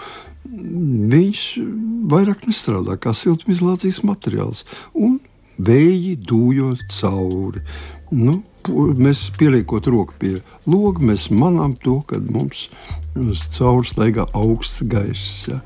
Viņš 1.10 1.44
vairāk 2.10 2.48
nestrādā 2.50 2.98
kā 3.00 3.14
siltumizolācijas 3.16 4.02
materiāls, 4.08 4.66
un 4.98 5.20
vēji 5.60 6.16
dūjot 6.28 6.88
cauri. 6.96 7.64
Nu, 8.10 8.40
mēs 9.00 9.28
pieliekot 9.38 9.90
roku 9.92 10.16
pie 10.22 10.36
loga, 10.70 11.04
mēs 11.12 11.30
manām 11.34 11.76
to, 11.84 12.00
ka 12.08 12.22
mums 12.30 12.68
cauri 13.56 13.88
staigā 13.90 14.28
augsts 14.38 14.84
gaiss. 14.90 15.48
Ja. 15.50 15.60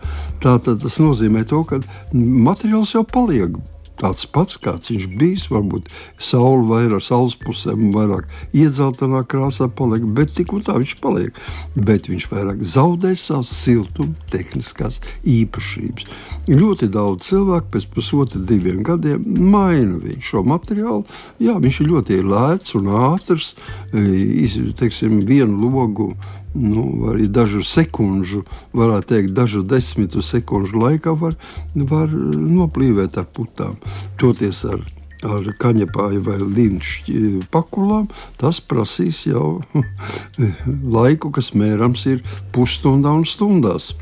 Tā 0.44 0.58
tad 0.64 0.82
tas 0.84 1.00
nozīmē 1.04 1.46
to, 1.50 1.64
ka 1.68 1.82
materiāls 2.14 2.96
jau 2.96 3.04
paliek 3.08 3.58
tāds 4.04 4.28
pats, 4.30 4.60
kāds 4.62 4.92
viņš 4.92 5.08
bijis. 5.18 5.48
Varbūt 5.54 5.90
saule 6.22 6.66
vairāk, 6.70 7.04
saules 7.06 7.36
pusēm 7.40 7.92
vairāk 7.96 8.28
iedzeltenā 8.56 9.24
krāsā 9.30 9.70
paliek, 9.72 10.06
bet 10.18 10.36
tik 10.38 10.54
un 10.56 10.64
tā 10.66 10.78
viņš 10.80 10.96
paliek. 11.04 11.40
Bet 11.76 12.10
viņš 12.12 12.30
vairāk 12.32 12.64
zaudē 12.76 13.14
savas 13.20 13.54
siltuma 13.56 14.14
tehniskās 14.34 15.00
īpašības. 15.24 16.10
Ļoti 16.52 16.90
daudz 16.94 17.30
cilvēku 17.30 17.74
pēc 17.74 17.90
pusotra, 17.96 18.42
diviem 18.44 18.84
gadiem 18.86 19.24
maina 19.54 20.18
šo 20.24 20.44
materiālu. 20.48 21.04
Jā, 21.44 21.58
viņš 21.64 21.82
ir 21.82 21.92
ļoti 21.94 22.22
lēts 22.28 22.76
un 22.80 22.92
ātrs. 23.14 23.54
Teiksim, 23.94 25.22
vienu 25.28 25.70
logu 25.70 26.12
nu, 26.54 26.84
arī 27.12 27.28
dažu 27.32 27.64
sekundžu, 27.66 28.44
varētu 28.78 29.10
teikt, 29.14 29.34
dažu 29.38 29.64
desmitu 29.66 30.22
sekundžu 30.26 30.82
laikā 30.86 31.16
var, 31.18 31.38
var 31.76 32.12
noplīvēt 32.14 33.18
ar 33.18 33.28
putām. 33.34 33.76
Toties 34.22 34.64
ar, 34.70 34.84
ar 35.26 35.50
kaņepāju 35.60 36.24
vai 36.28 36.38
līnšu 36.42 37.44
pakulām, 37.54 38.10
tas 38.42 38.62
prasīs 38.62 39.26
jau 39.30 39.64
laiku, 40.98 41.34
kas 41.34 41.54
mērams 41.58 42.06
ir 42.14 42.24
pusstundā 42.56 43.14
un 43.18 43.26
stundās. 43.28 43.94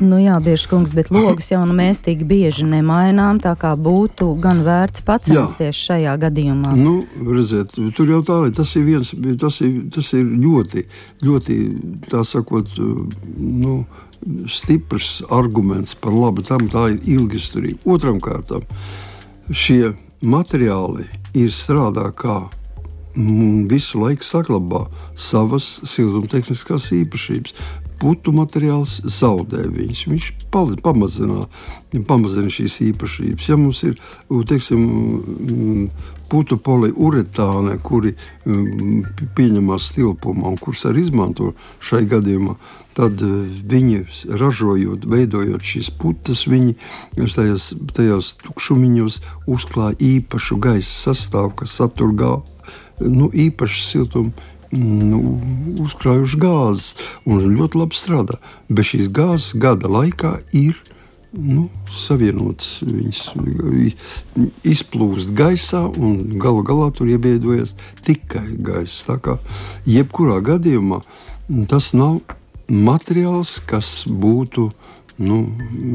Nu 0.00 0.18
jā, 0.20 0.36
bieži 0.42 0.68
kungs, 0.70 0.92
bet 0.96 1.10
logus 1.12 1.50
jau 1.50 1.60
nu 1.68 1.74
mēs 1.76 2.02
tik 2.04 2.22
bieži 2.28 2.64
nemainām, 2.68 3.40
tā 3.42 3.52
kā 3.60 3.72
būtu 3.78 4.30
gan 4.42 4.62
vērts 4.66 5.04
pacensties 5.06 5.72
jā. 5.72 5.78
šajā 5.80 6.16
gadījumā. 6.24 6.74
Nu, 6.78 7.00
redziet, 7.26 7.76
tur 7.96 8.12
jau 8.14 8.20
tā 8.26 8.38
tas 8.56 8.74
ir 8.78 8.86
viens, 8.88 9.12
tas 9.40 9.60
ir, 9.64 9.82
tas 9.94 10.12
ir 10.16 10.24
ļoti, 10.24 10.86
ļoti, 11.26 11.58
tā 12.10 12.22
sakot, 12.26 12.72
nu, 13.36 13.82
stiprs 14.50 15.20
arguments 15.32 15.96
par 15.96 16.14
labu 16.16 16.44
tam, 16.46 16.68
tā 16.72 16.90
ir 16.94 17.12
ilgisturība. 17.18 17.80
Otram 17.88 18.20
kārtam, 18.22 18.64
šie 19.50 19.94
materiāli 20.20 21.08
ir 21.38 21.52
strādā 21.54 22.10
kā 22.16 22.42
visu 23.70 23.98
laiku 23.98 24.24
saglabā 24.24 24.84
savas 25.18 25.80
siltumtehniskās 25.88 26.92
īpašības 26.94 27.54
putu 28.00 28.32
materiāls 28.34 28.98
zaudē 29.04 29.66
viņus. 29.68 30.06
Viņš 30.10 30.28
pamazina, 30.50 31.44
pamazina 32.08 32.52
šīs 32.52 32.80
īpašības. 32.90 33.48
Ja 33.50 33.58
mums 33.60 33.82
ir 33.86 34.00
teiksim, 34.48 35.88
putu 36.30 36.58
poliuretāne, 36.62 37.76
kuri 37.82 38.14
pieņemās 39.36 39.90
tilpumā 39.96 40.52
un 40.52 40.60
kurus 40.60 40.86
arī 40.88 41.04
izmanto 41.06 41.52
šai 41.84 42.04
gadījumā, 42.10 42.54
tad 42.98 43.20
viņi 43.20 44.04
ražojot, 44.40 45.06
veidojot 45.10 45.66
šīs 45.72 45.90
putas, 45.98 46.44
viņi 46.50 46.76
tajos, 47.34 47.72
tajos 47.96 48.34
tukšumiņos 48.44 49.20
uzklāja 49.50 49.98
īpašu 50.16 50.60
gaisa 50.62 51.10
sastāvu, 51.10 51.54
kas 51.62 51.76
satur 51.80 52.14
gāzi. 52.16 52.56
Nu, 53.00 53.30
īpaši 53.32 53.84
siltumu 53.86 54.34
nu, 54.74 55.38
uzkrājuši 55.82 56.38
gāzes 56.40 56.94
un 57.26 57.42
ļoti 57.56 57.80
labi 57.80 57.98
strādā. 57.98 58.38
Bez 58.70 58.92
šīs 58.92 59.10
gāzes 59.14 59.54
gada 59.58 59.90
laikā 59.90 60.38
ir 60.56 60.78
nu, 61.32 61.68
savienotas, 61.94 62.80
viņas 62.82 63.20
izplūst 64.66 65.32
gaisā 65.38 65.84
un 65.86 66.38
galu 66.42 66.64
galā 66.66 66.90
tur 66.94 67.10
ieviedojas 67.10 67.74
tikai 68.06 68.56
gaiss. 68.58 69.04
Tā 69.06 69.18
kā 69.22 69.36
jebkurā 69.88 70.40
gadījumā 70.46 71.02
tas 71.70 71.92
nav 71.94 72.20
materiāls, 72.70 73.58
kas 73.66 74.04
būtu. 74.06 74.70
Nu, 75.20 75.42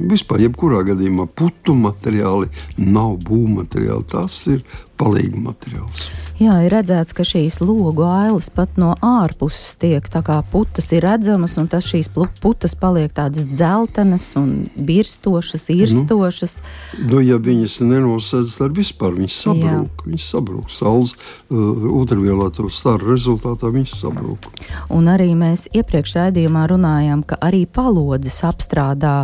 vispār, 0.06 0.44
jebkurā 0.44 0.84
gadījumā, 0.86 1.26
putu 1.34 1.74
materiāli 1.74 2.52
nav 2.78 3.16
būvmateriāli. 3.26 4.06
Tas 4.12 4.38
ir 4.54 4.62
palīga 5.02 5.42
materiāls. 5.48 6.04
Jā, 6.36 6.58
ir 6.66 6.74
redzēts, 6.74 7.14
ka 7.16 7.24
šīs 7.24 7.62
logu 7.64 8.04
ailes 8.04 8.50
pat 8.52 8.74
no 8.76 8.90
ārpuses 9.00 9.78
tiek 9.80 10.04
tā 10.12 10.20
kā 10.26 10.42
putas 10.52 10.90
ir 10.92 11.06
redzamas, 11.08 11.54
un 11.62 11.70
tas 11.72 11.88
šīs 11.88 12.10
putas 12.12 12.76
paliek 12.76 13.14
tādas 13.16 13.48
dzeltenas 13.48 14.26
un 14.36 14.66
birstošas, 14.76 15.70
irstošas. 15.72 16.58
Nu, 17.00 17.08
nu 17.14 17.22
ja 17.24 17.40
viņas 17.40 17.78
nenosedz, 17.88 18.58
tad 18.60 18.76
vispār 18.76 19.16
viņas 19.16 19.38
sabrūk. 19.46 20.04
Jā. 20.04 20.10
Viņas 20.10 20.28
sabrūk. 20.36 20.68
Saules 20.76 21.16
uh, 21.16 21.88
ultravioleto 21.96 22.68
staru 22.68 23.14
rezultātā 23.14 23.72
viņas 23.72 23.96
sabrūk. 24.04 24.52
Un 24.92 25.08
arī 25.16 25.32
mēs 25.40 25.70
iepriekš 25.72 26.18
raidījumā 26.20 26.66
runājām, 26.74 27.24
ka 27.24 27.40
arī 27.48 27.64
palodzes 27.64 28.42
apstrādā 28.44 29.22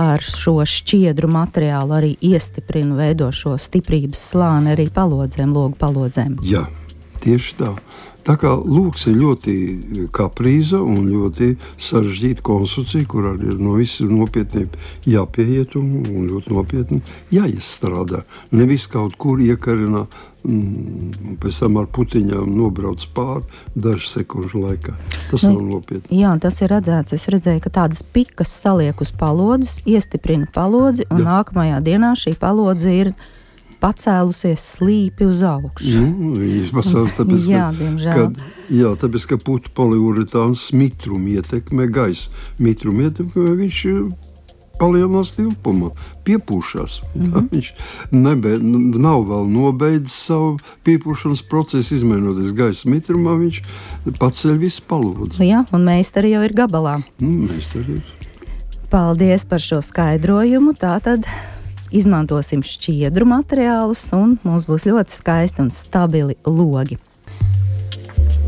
ar 0.00 0.24
šo 0.24 0.60
šķiedru 0.64 1.28
materiālu 1.32 1.96
arī 1.98 2.12
iestiprina, 2.32 2.96
veido 2.98 3.28
šo 3.34 3.56
stiprības 3.60 4.22
slāni 4.32 4.74
arī 4.74 4.88
palodzēm, 4.94 5.52
logu 5.56 5.76
palodzēm. 5.80 6.38
Jā, 6.46 6.64
tieši 7.24 7.58
tā. 7.60 7.74
Tā 8.26 8.36
kā 8.40 8.52
lūks 8.52 9.06
ir 9.10 9.18
ļoti 9.20 9.54
kaprīza 10.14 10.80
un 10.84 11.08
ļoti 11.08 11.54
sarežģīta 11.80 12.44
konstrukcija, 12.46 13.08
kur 13.08 13.30
arī 13.32 13.54
ir 13.54 13.62
no 13.62 13.76
visiem 13.78 14.12
nopietniem 14.18 14.68
jāpieiet 15.08 15.76
un, 15.80 15.92
un 16.04 16.28
ļoti 16.28 16.52
nopietni 16.52 17.00
jāizstrādā. 17.34 18.24
Nevis 18.52 18.86
kaut 18.92 19.16
kur 19.20 19.40
iekarina 19.40 20.06
un 20.48 21.36
pēc 21.40 21.58
tam 21.62 21.80
ar 21.80 21.88
putekļiem 21.92 22.52
nobrauc 22.56 23.02
pāri 23.16 23.44
dažu 23.74 24.08
sekundžu 24.08 24.62
laikā. 24.64 24.94
Tas 25.32 25.44
nu, 25.44 25.56
nav 25.56 25.66
nopietni. 25.74 26.20
Jā, 26.22 26.32
tas 26.40 26.60
ir 26.64 26.72
redzēts. 26.72 27.16
Es 27.16 27.28
redzēju, 27.32 27.64
ka 27.66 27.74
tādas 27.82 28.04
pikas 28.14 28.52
saliek 28.62 29.00
uz 29.04 29.12
palodzes, 29.16 29.80
iestiprina 29.88 30.48
palodzi, 30.54 31.08
un 31.10 31.22
jā. 31.22 31.28
nākamajā 31.28 31.82
dienā 31.84 32.14
šī 32.18 32.36
palodze 32.40 32.94
ir 33.02 33.12
pacēlusies 33.80 34.64
slīpi 34.76 35.28
uz 35.28 35.44
augšu. 35.46 36.00
Nu, 36.00 36.34
pacēlās 36.74 37.16
tāpēc, 37.18 37.46
jā, 37.50 37.68
ka, 37.76 38.16
kad, 38.18 38.42
jā, 38.72 38.92
tāpēc, 39.00 39.30
ka 39.32 39.40
putu 39.40 39.72
poliuretāns 39.76 40.68
mitrumu 40.76 41.36
ietekmē 41.38 41.88
gaisa. 41.92 42.28
Mitrumu 42.60 43.08
ietekmē 43.08 43.56
viņš 43.62 43.86
palielinās 44.80 45.34
tilpumā, 45.36 45.90
piepūšās. 46.24 47.00
Mm 47.14 47.32
-hmm. 47.32 47.48
Viņš 47.52 47.68
nebe, 48.10 48.56
nav 48.60 49.26
vēl 49.28 49.50
nobeidzis 49.52 50.16
savu 50.30 50.56
piepūšanas 50.86 51.44
procesu, 51.50 51.94
izmainoties 51.94 52.54
gaisa 52.56 52.88
mitrumā. 52.88 53.36
Viņš 53.44 53.62
paceļ 54.18 54.56
visu 54.58 54.82
palodzi. 54.88 55.44
Jā, 55.44 55.64
un 55.72 55.84
meistari 55.84 56.32
jau 56.32 56.42
ir 56.44 56.56
gabalā. 56.56 57.02
Nu, 57.20 57.48
meistari. 57.52 58.00
Paldies 58.90 59.44
par 59.44 59.60
šo 59.60 59.82
skaidrojumu. 59.82 60.72
Tātad 60.74 61.26
izmantosim 61.90 62.62
šķiedru 62.64 63.28
materiālus, 63.28 64.06
un 64.16 64.38
mums 64.46 64.66
būs 64.68 64.86
ļoti 64.88 65.14
skaisti 65.14 65.64
un 65.64 65.70
stabili 65.74 66.36
logi. 66.46 66.98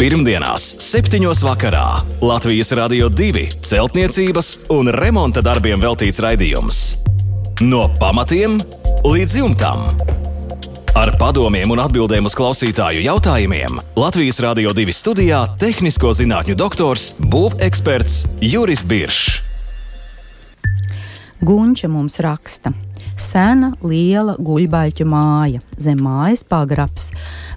Pirmdienās, 0.00 0.64
7. 0.82 1.20
vakarā 1.44 2.02
Latvijas 2.24 2.72
Rādio 2.74 3.10
2 3.12 3.62
celtniecības 3.62 4.48
un 4.74 4.90
remonta 4.90 5.44
darbiem 5.44 5.82
veltīts 5.82 6.18
raidījums. 6.22 6.80
No 7.62 7.84
pamatiem 8.00 8.56
līdz 9.06 9.36
jumtam. 9.38 9.84
Ar 10.98 11.12
padomiem 11.20 11.70
un 11.72 11.80
atbildēm 11.84 12.26
uz 12.28 12.34
klausītāju 12.36 13.04
jautājumiem 13.06 13.78
Latvijas 13.96 14.42
Rādio 14.44 14.74
2 14.76 14.92
studijā- 14.96 15.44
tehnisko 15.62 16.10
zinātņu 16.18 16.56
doktors, 16.56 17.14
būveksperts 17.20 18.40
Juris 18.40 18.82
Biršs. 18.82 19.40
Gunča 21.42 21.88
mums 21.88 22.18
raksta. 22.18 22.72
Sena, 23.20 23.72
liela 23.84 24.34
guļbaļķu 24.40 25.06
māja, 25.08 25.60
zem 25.80 26.00
mājas 26.04 26.42
pagrabs. 26.48 27.10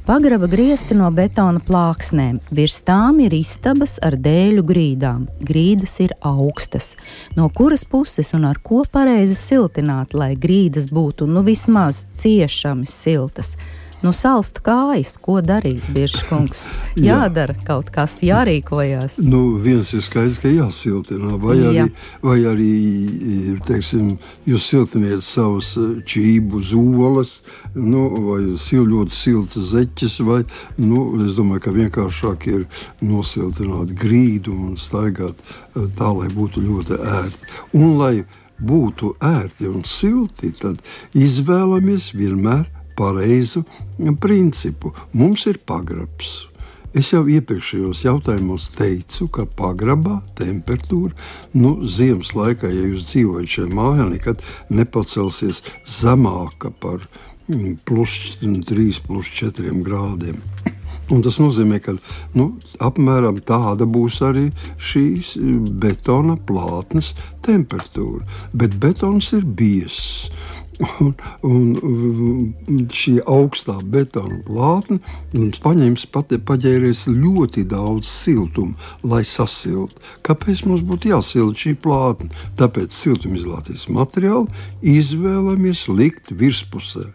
Pagraba 0.05 0.49
griezti 0.51 0.97
no 0.97 1.07
betona 1.15 1.61
plāksnēm, 1.63 2.37
virs 2.53 2.81
tām 2.85 3.21
ir 3.25 3.33
istabas 3.33 3.95
ar 4.05 4.17
dēļu 4.21 4.65
grīdām. 4.67 5.25
Grīdas 5.45 5.97
ir 6.05 6.13
augstas. 6.21 6.93
No 7.37 7.49
kuras 7.49 7.85
puses 7.87 8.33
un 8.37 8.45
ar 8.49 8.59
ko 8.61 8.83
pareizi 8.91 9.37
siltināt, 9.39 10.13
lai 10.13 10.35
grīdas 10.35 10.91
būtu 10.93 11.29
nu 11.29 11.45
vismaz 11.47 12.05
ciešami 12.13 12.85
siltas? 12.89 13.55
Nu, 14.03 14.12
salst 14.15 14.60
kājas, 14.65 15.15
ko 15.21 15.39
darīt, 15.45 15.86
bieži 15.95 16.21
kungs. 16.29 16.65
Jādara 17.08 17.55
Jā. 17.55 17.63
kaut 17.67 17.91
kas, 17.93 18.17
jārīkojas. 18.25 19.17
Nu, 19.23 19.58
viens 19.62 19.91
ir 19.95 20.03
skaidrs, 20.05 20.39
ka 20.43 20.51
jāsiltina, 20.51 21.36
vai 21.41 21.58
arī, 21.58 21.79
Jā. 21.79 21.88
vai 22.23 22.38
arī 22.49 22.69
teiksim, 23.67 24.15
jūs 24.49 24.69
siltiniet 24.71 25.25
savus 25.25 25.73
eh, 25.81 25.97
čību 26.08 26.62
zolas, 26.65 27.39
nu, 27.75 28.05
vai 28.29 28.41
sil, 28.62 28.88
ļoti 28.91 29.15
siltas 29.15 29.71
zeķes, 29.73 30.19
vai, 30.27 30.43
nu, 30.81 31.08
es 31.25 31.36
domāju, 31.39 31.65
ka 31.65 31.75
vienkāršāk 31.75 32.49
ir 32.51 32.65
nosiltināt 33.03 33.95
grīdu 33.99 34.55
un 34.55 34.79
staigāt 34.79 35.39
eh, 35.39 35.86
tā, 35.97 36.12
lai 36.12 36.31
būtu 36.34 36.63
ļoti 36.65 36.99
ērti. 36.99 37.53
Un 37.79 37.95
lai 37.99 38.15
būtu 38.55 39.15
ērti 39.23 39.67
un 39.67 39.84
silti, 39.88 40.53
tad 40.55 40.79
izvēlamies 41.17 42.13
vienmēr 42.15 42.65
pareizu 42.97 43.63
principu. 44.21 44.93
Mums 45.13 45.45
ir 45.51 45.62
pagrabs. 45.65 46.45
Es 46.95 47.10
jau 47.12 47.25
iepriekšējos 47.27 48.05
jautājumos 48.05 48.69
teicu, 48.71 49.27
ka 49.27 49.43
pagrabā 49.60 50.21
temperatūra 50.39 51.12
nu, 51.60 51.73
ziemas 51.84 52.31
laikā, 52.38 52.69
ja 52.71 52.86
jūs 52.88 53.10
dzīvojat 53.10 53.51
šajā 53.51 53.71
mājā, 53.75 54.05
nekad 54.13 54.45
nepacelsies 54.71 55.60
zemāka 55.91 56.71
par 56.71 57.03
mm, 57.51 57.81
plus 57.84 58.38
3, 58.39 59.03
plus 59.10 59.34
4 59.41 59.75
grādiem. 59.84 60.39
Un 61.12 61.21
tas 61.21 61.36
nozīmē, 61.38 61.77
ka 61.84 61.93
nu, 62.34 62.47
apmēram 62.81 63.38
tāda 63.45 63.86
būs 63.86 64.23
arī 64.25 64.47
šīs 64.81 65.36
betona 65.84 66.34
plātnes 66.47 67.12
temperatūra. 67.45 68.23
Bet 68.58 68.79
betons 68.81 69.29
ir 69.38 69.43
biezs. 69.45 70.31
Un, 71.45 71.75
un 72.67 72.88
šī 72.91 73.19
augstā 73.29 73.75
betona 73.91 74.41
plātne 74.47 74.97
paņems 75.63 76.05
pati 76.13 76.39
paģēries 76.41 77.05
ļoti 77.11 77.65
daudz 77.69 78.09
siltuma, 78.09 78.75
lai 79.05 79.23
sasiltu. 79.27 80.01
Kāpēc 80.25 80.65
mums 80.67 80.83
būtu 80.88 81.11
jāsilda 81.13 81.61
šī 81.61 81.75
plātne? 81.83 82.31
Tāpēc 82.59 82.95
siltumizolācijas 82.97 83.88
materiālu 83.93 84.49
izvēlamies 84.81 85.85
likt 85.91 86.33
virspusē. 86.35 87.07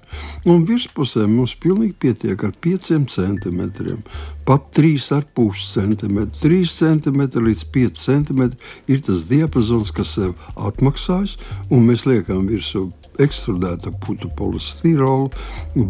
Un 0.48 0.64
virspusē 0.68 1.26
mums 1.28 1.56
pilnīgi 1.60 1.96
pietiek 2.06 2.46
ar 2.46 2.54
5 2.64 2.92
centimetriem. 3.10 4.00
Pat 4.48 4.70
3,5 4.74 5.66
cm, 5.74 6.22
3 6.40 6.72
cm 6.74 7.20
līdz 7.44 7.66
5 7.74 8.00
cm 8.06 8.48
ir 8.90 9.04
tas 9.06 9.28
diapazons, 9.28 9.92
kas 9.94 10.16
sev 10.16 10.32
atmaksājas, 10.56 11.36
un 11.70 11.86
mēs 11.86 12.06
liekam 12.08 12.48
virsū 12.50 12.88
ekstrudēta 13.18 13.92
putu 14.04 14.30
polistirolu, 14.38 15.30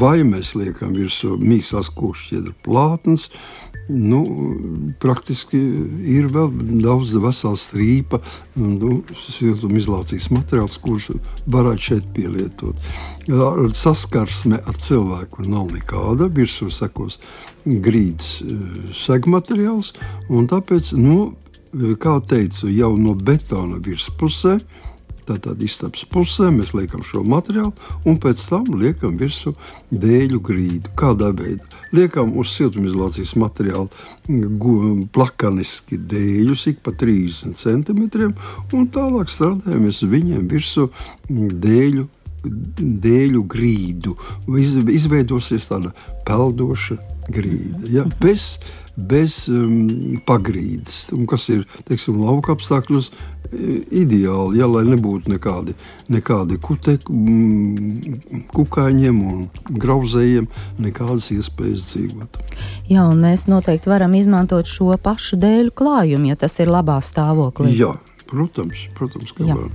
vai 0.01 0.21
mēs 0.27 0.55
liekam 0.59 0.95
virsū 0.97 1.37
mīkstās 1.41 1.93
kūšķiedra 1.97 2.55
plātnes. 2.65 3.29
Nu, 3.91 4.21
praktiski 5.03 5.59
ir 6.07 6.29
vēl 6.31 6.53
daudz 6.79 7.17
vesela 7.19 7.59
strīpa, 7.59 8.21
nu, 8.61 9.01
siltumizolācijas 9.19 10.29
materiāls, 10.31 10.79
kurš 10.79 11.09
varētu 11.51 11.87
šeit 11.89 12.07
pielietot. 12.15 12.79
Ar 13.35 13.75
saskarsme 13.75 14.61
ar 14.63 14.79
cilvēku 14.79 15.43
nav 15.51 15.73
nekāda. 15.75 16.31
Virsū 16.31 16.71
sekos 16.71 17.19
grīdas 17.67 18.37
eh, 18.45 18.61
segmateriāls, 18.95 19.97
un 20.31 20.47
tāpēc 20.51 20.95
nu, 20.99 21.33
kā 22.03 22.17
teicu, 22.27 22.71
jau 22.71 22.95
no 22.99 23.15
betona 23.15 23.79
virspusē. 23.83 24.59
Tātad 25.29 25.61
istabas 25.65 26.05
pusē 26.11 26.51
mēs 26.55 26.73
liekam 26.77 27.03
šo 27.07 27.23
materiālu, 27.27 27.73
un 28.09 28.19
pēc 28.23 28.45
tam 28.51 28.69
liekam 28.81 29.19
virsū 29.21 29.55
dēļu 29.91 30.41
grīdu. 30.47 30.95
Kādā 30.99 31.31
veidā? 31.37 31.67
Liekam 31.95 32.37
uz 32.39 32.53
siltumizolācijas 32.55 33.35
materiālu 33.41 33.91
plakaniski 35.15 35.99
dēļus, 36.11 36.69
ik 36.71 36.85
pa 36.87 36.95
30 36.95 37.59
centimetriem, 37.59 38.37
un 38.77 38.89
tālāk 38.95 39.33
strādājam 39.33 39.89
uz 39.91 40.03
viņiem 40.07 40.49
virsū 40.51 40.89
dēļu 41.29 42.07
dēļu 42.45 43.43
grīdu. 43.51 44.15
Izveidosies 44.95 45.67
tāda 45.69 45.93
peldoša 46.29 46.97
grīda. 47.31 47.83
Ja? 47.93 48.07
Bez, 48.23 48.55
bez 48.97 49.43
um, 49.53 50.21
pagrīdes, 50.27 51.11
un 51.17 51.29
kas 51.31 51.49
ir 51.53 51.67
teiksim, 51.89 52.21
lauka 52.25 52.57
apstākļos 52.57 53.11
ideāli, 53.51 54.61
ja, 54.61 54.69
lai 54.71 54.85
nebūtu 54.87 55.33
nekādi, 55.33 55.75
nekādi 56.13 56.59
kute, 56.63 56.97
mm, 57.03 58.45
kukaiņiem 58.55 59.19
un 59.27 59.41
grauzējiem, 59.71 60.47
nekādas 60.83 61.31
iespējas 61.35 61.89
dzīvot. 61.91 62.41
Jā, 62.91 63.09
un 63.11 63.23
mēs 63.25 63.49
noteikti 63.51 63.91
varam 63.91 64.15
izmantot 64.19 64.71
šo 64.71 64.95
pašu 65.03 65.41
dēļu 65.43 65.75
klājumu, 65.75 66.31
ja 66.31 66.39
tas 66.39 66.59
ir 66.63 66.71
labā 66.71 67.01
stāvoklī. 67.03 67.75
Jā, 67.79 67.95
protams, 68.31 68.87
protams 68.99 69.35
ka 69.35 69.49
varam. 69.49 69.75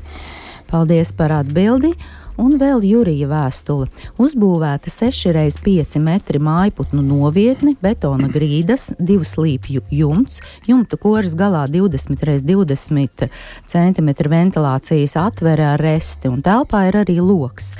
Paldies 0.72 1.12
par 1.16 1.36
atbildi! 1.44 1.94
Un 2.42 2.56
vēl 2.60 2.84
Jurija 2.86 3.28
vēstule. 3.30 3.88
Uzbūvēta 4.22 4.92
6x5 4.92 6.00
metri 6.04 6.42
mājputnu 6.44 7.04
novietne, 7.06 7.76
betona 7.82 8.30
grīdas, 8.32 8.90
divu 9.00 9.28
slīpju 9.28 9.86
jumts, 9.94 10.42
jumta 10.68 11.00
koras 11.02 11.36
galā 11.38 11.66
20x20 11.72 13.30
cm 13.72 14.12
ventilācijas 14.32 15.16
atvere 15.20 15.70
ar 15.74 15.82
resti, 15.82 16.32
un 16.32 16.44
telpā 16.46 16.88
ir 16.90 17.02
arī 17.06 17.20
loks. 17.22 17.74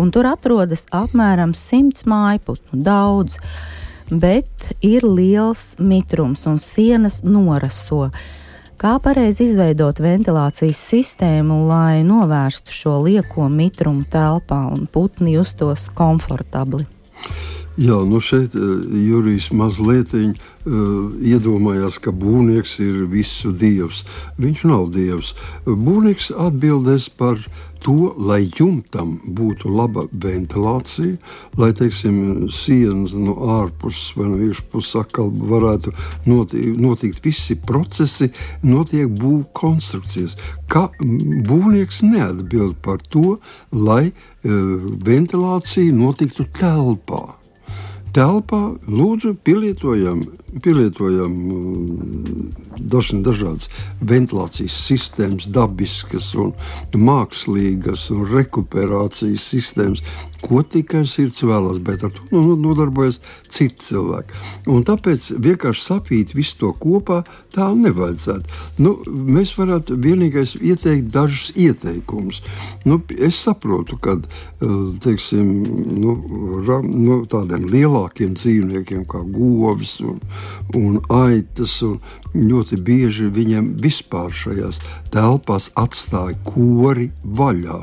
Un 0.00 0.10
tur 0.12 0.26
atrodas 0.30 0.86
apmēram 0.94 1.52
100 1.56 2.06
mājputnu, 2.08 2.80
daudz, 2.84 3.38
bet 4.10 4.72
ir 4.84 5.04
liels 5.06 5.74
mitrums 5.80 6.46
un 6.48 6.58
sienas 6.60 7.20
noraso. 7.24 8.10
Kā 8.82 8.96
pareizi 8.98 9.44
izveidot 9.46 10.00
ventilācijas 10.02 10.80
sistēmu, 10.90 11.60
lai 11.68 12.00
novērstu 12.02 12.74
šo 12.74 12.96
lieko 13.04 13.44
mitrumu 13.46 14.02
telpā 14.10 14.58
un 14.74 14.88
putni 14.90 15.36
justos 15.36 15.84
komfortabli? 15.94 16.82
Jā, 17.78 18.00
nu 18.02 18.18
šeit 18.18 18.56
eh, 18.58 18.72
Jurijs 19.06 19.52
mazliet 19.54 20.10
uh, 20.18 20.34
iedomājās, 21.22 22.00
ka 22.02 22.10
būvnieks 22.10 22.74
ir 22.82 23.04
visu 23.12 23.54
dievs. 23.54 24.02
Viņš 24.42 24.66
nav 24.66 24.90
dievs. 24.98 25.30
Būvnieks 25.62 26.32
atbildēs 26.34 27.06
par 27.14 27.38
to, 27.84 28.12
lai 28.16 28.40
jumtam 28.46 29.18
būtu 29.26 29.70
laba 29.72 30.06
ventilācija, 30.12 31.18
lai 31.60 31.70
teiksim, 31.76 32.48
sienas 32.52 33.14
no 33.18 33.36
ārpuses 33.58 34.14
vai 34.16 34.30
no 34.30 34.40
iekšpuses 34.46 35.00
atkal 35.02 35.30
varētu 35.52 35.94
notikt, 36.30 36.80
notikt 36.80 37.22
visi 37.24 37.58
procesi, 37.58 38.30
notiek 38.62 39.10
būvniecības 39.10 39.52
konstrukcijas. 39.52 40.36
Kā 40.70 40.88
būvnieks 41.00 42.02
neatbild 42.06 42.78
par 42.84 43.02
to, 43.12 43.38
lai 43.72 44.10
uh, 44.10 44.50
ventilācija 45.06 45.92
notiktu 45.94 46.46
telpā 46.58 47.41
telpā 48.12 48.60
lūdzu 48.88 49.34
pielietojam, 49.44 50.22
pielietojam 50.62 51.32
mm, 51.32 52.50
dažna, 52.92 53.22
dažādas 53.26 53.70
ventilācijas 54.04 54.76
sistēmas, 54.86 55.48
dabiskas 55.52 56.32
un 56.38 56.52
mākslīgas 56.92 58.10
un 58.14 58.26
rekuperācijas 58.32 59.48
sistēmas, 59.54 60.04
ko 60.42 60.62
tikai 60.66 61.04
sirds 61.08 61.42
vēlas, 61.46 61.78
bet 61.84 62.02
ar 62.06 62.12
to 62.14 62.26
nu, 62.34 62.56
nodarbojas 62.58 63.20
citi 63.52 63.86
cilvēki. 63.88 64.38
Un 64.72 64.84
tāpēc 64.86 65.30
vienkārši 65.42 65.84
sapīt 65.86 66.34
visu 66.36 66.58
to 66.60 66.72
kopā 66.82 67.22
tā 67.54 67.68
nevajadzētu. 67.76 68.58
Nu, 68.82 68.94
mēs 69.06 69.54
varētu 69.58 69.96
vienīgais 70.02 70.56
ieteikt 70.60 71.12
dažus 71.14 71.52
ieteikumus. 71.58 72.42
Nu, 72.88 73.00
es 73.18 73.38
saprotu, 73.42 73.98
ka 74.02 74.18
eh, 74.18 75.32
nu, 75.42 76.16
nu, 76.82 77.20
tādiem 77.30 77.68
lielākiem 77.72 78.34
dzīvniekiem 78.38 79.06
kā 79.10 79.22
govis 79.32 79.98
un, 80.04 80.20
un 80.78 81.00
aitas 81.22 81.78
un 81.86 81.98
ļoti 82.34 82.78
bieži 82.82 83.30
viņiem 83.32 83.74
vispār 83.82 84.32
šajās 84.34 84.80
telpās 85.12 85.70
atstāja 85.78 86.38
kori 86.48 87.10
vaļā 87.22 87.82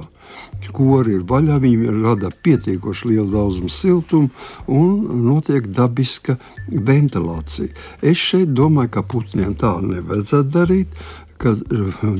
kori 0.75 1.17
ir 1.17 1.23
vaļā, 1.29 1.59
viņi 1.63 1.95
rada 2.01 2.31
pietiekoši 2.43 3.11
lielu 3.11 3.29
daudzumu 3.31 3.71
siltumu 3.73 4.29
un 4.67 5.23
notiek 5.25 5.67
dabiska 5.75 6.37
ventilācija. 6.69 7.71
Es 8.01 8.21
šeit 8.21 8.53
domāju, 8.57 8.93
ka 8.97 9.05
putniem 9.07 9.55
tā 9.59 9.75
nevajadzētu 9.83 10.55
darīt. 10.55 11.01
Kad 11.39 11.61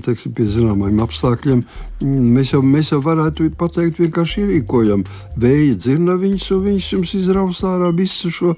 teiksim, 0.05 0.31
pie 0.31 0.45
zināmiem 0.47 1.01
apstākļiem 1.03 1.65
mēs 2.07 2.53
jau, 2.53 2.61
mēs 2.63 2.93
jau 2.93 3.01
varētu 3.03 3.49
pateikt, 3.59 3.99
vienkārši 3.99 4.45
ierīkojam 4.45 5.03
vēja 5.43 5.75
dzirnaviņus, 5.75 6.45
un 6.55 6.61
viņš 6.69 6.87
jums 6.93 7.11
izraus 7.19 7.59
ārā 7.67 7.91
visu 7.97 8.31
šo, 8.31 8.53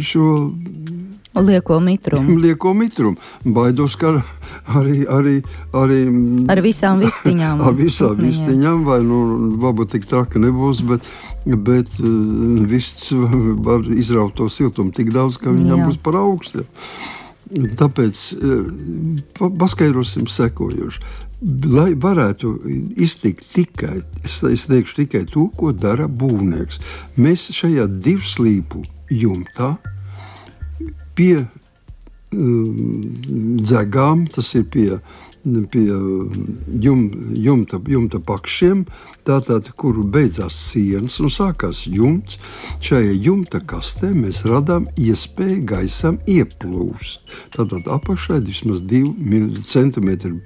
šo 0.00 0.30
Lieko 1.34 1.80
mitrumu. 1.80 2.36
Lieko 2.44 2.74
mitrumu. 2.74 3.16
Baidos, 3.44 3.96
ka 3.96 4.18
arī, 4.76 5.02
arī, 5.08 5.38
arī 5.72 6.00
ar 6.52 6.60
visām 6.64 7.00
vistiņām. 7.02 7.62
ar 7.66 7.76
visām 7.78 8.20
vistiņām, 8.20 8.84
vai 8.88 9.00
nu, 9.06 9.22
varbūt 9.62 9.94
tik 9.96 10.06
traki 10.10 10.42
nebūs, 10.42 10.84
bet, 10.88 11.08
bet 11.46 11.96
uh, 12.02 12.12
viss 12.68 13.10
var 13.64 13.88
izraut 13.96 14.36
to 14.36 14.50
siltumu 14.52 14.92
tik 14.92 15.12
daudz, 15.14 15.40
ka 15.40 15.54
viņam 15.54 15.84
Jā. 15.84 15.88
būs 15.88 16.00
par 16.04 16.20
augstu. 16.20 16.66
Tāpēc 17.52 18.20
uh, 18.36 19.50
paskaidrosim 19.60 20.28
sekojoši. 20.30 21.04
Lai 21.72 21.90
varētu 21.98 22.52
iztikt 23.02 23.48
tikai, 23.50 24.04
es, 24.22 24.36
es 24.46 24.68
teikšu 24.70 25.00
tikai 25.00 25.24
to, 25.26 25.48
ko 25.58 25.72
dara 25.74 26.06
būvnieks. 26.06 26.78
Mēs 27.18 27.48
šajā 27.56 27.88
divslīpu 27.90 28.84
jumtā 29.10 29.72
pie 31.18 31.44
dzegām, 32.32 34.26
tas 34.32 34.54
ir 34.56 34.64
pie, 34.72 34.98
pie 35.70 35.84
jum, 36.80 37.00
jumta, 37.36 37.80
jumta 37.88 38.20
pakšiem, 38.24 38.84
tātad, 39.26 39.68
kur 39.76 39.98
beidzās 40.14 40.56
sienas 40.70 41.18
un 41.20 41.28
sākās 41.32 41.84
jumts. 41.90 42.38
Šajā 42.82 43.12
jumta 43.26 43.60
kastē 43.60 44.12
mēs 44.16 44.42
radām 44.48 44.88
iespēju 44.96 45.64
gaisam 45.68 46.18
ieplūst. 46.26 47.20
Tātad 47.56 47.90
apakšā 47.98 48.40
ir 48.40 48.48
vismaz 48.48 48.80
2 48.88 49.60
cm 49.68 50.40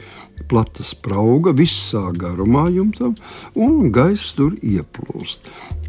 plata 0.51 0.83
sprauga 0.85 1.55
visā 1.57 2.11
garumā 2.19 2.67
jumtam, 2.75 3.15
un 3.55 3.93
gaiss 3.95 4.35
tur 4.37 4.59
ieplūst. 4.63 5.47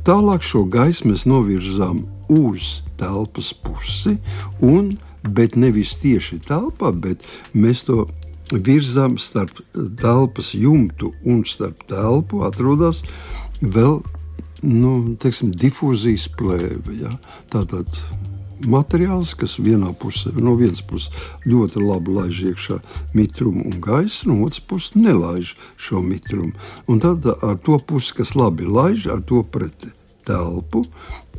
Tālāk 0.08 0.46
šo 0.46 0.64
gaisu 0.72 1.10
mēs 1.10 1.26
novirzām 1.28 2.06
uz 2.30 2.82
telpas 3.00 3.54
pusi, 3.54 4.18
un, 4.64 4.96
bet 5.28 5.58
nevis 5.60 5.96
tieši 6.02 6.40
telpā, 6.48 6.94
bet 6.94 7.24
mēs 7.54 7.86
to 7.88 8.06
virzām 8.52 9.18
starp 9.20 9.60
telpas 10.00 10.54
jumtu 10.56 11.12
un 11.28 11.44
starp 11.46 11.84
telpu 11.90 12.46
atrodas 12.48 13.04
vēl 13.62 14.00
nu, 14.64 14.94
teiksim, 15.20 15.52
difūzijas 15.52 16.30
plēve. 16.38 16.96
Ja? 17.02 17.12
Tātad 17.52 18.00
materiāls, 18.66 19.36
kas 19.38 19.58
vienā 19.62 19.92
pusē, 20.00 20.32
no 20.34 20.56
vienas 20.58 20.82
puses 20.82 21.12
ļoti 21.46 21.84
labi 21.84 22.16
laiž 22.16 22.42
iekšā 22.52 22.80
mitrumu 23.18 23.68
un 23.70 23.78
gaisu, 23.84 24.32
no 24.32 24.40
otras 24.48 24.64
puses 24.64 24.96
nelaiž 24.98 25.54
šo 25.78 26.02
mitrumu. 26.02 26.56
Un 26.90 27.04
tad 27.04 27.28
ar 27.28 27.60
to 27.64 27.78
pusi, 27.78 28.16
kas 28.18 28.34
labi 28.38 28.66
laiž, 28.66 29.10
ar 29.14 29.22
to 29.22 29.44
pret 29.44 29.90
telpu, 30.28 30.84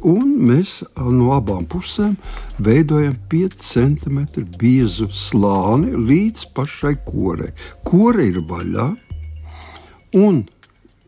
Un 0.06 0.34
mēs 0.46 0.84
no 0.94 1.32
abām 1.34 1.64
pusēm 1.66 2.14
veidojam 2.62 3.16
5 3.30 3.56
cm 3.64 4.20
biezu 4.58 5.08
slāni 5.10 5.96
līdz 5.96 6.44
pašai 6.54 6.94
korei. 7.06 7.50
Kore 7.82 8.28
ir 8.30 8.38
vaļā, 8.46 8.92
un 10.14 10.44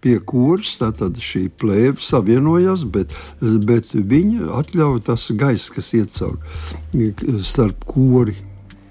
pie 0.02 0.16
kuras 0.18 0.78
šī 0.80 1.50
plēve 1.60 2.02
savienojas, 2.02 2.84
bet, 2.84 3.14
bet 3.40 3.92
viņa 3.94 4.50
atļauj 4.58 5.04
tas 5.06 5.30
gaiss, 5.38 5.70
kas 5.70 5.92
iet 5.94 6.10
cauri 6.16 7.42
starp 7.44 7.84
kori. 7.86 8.34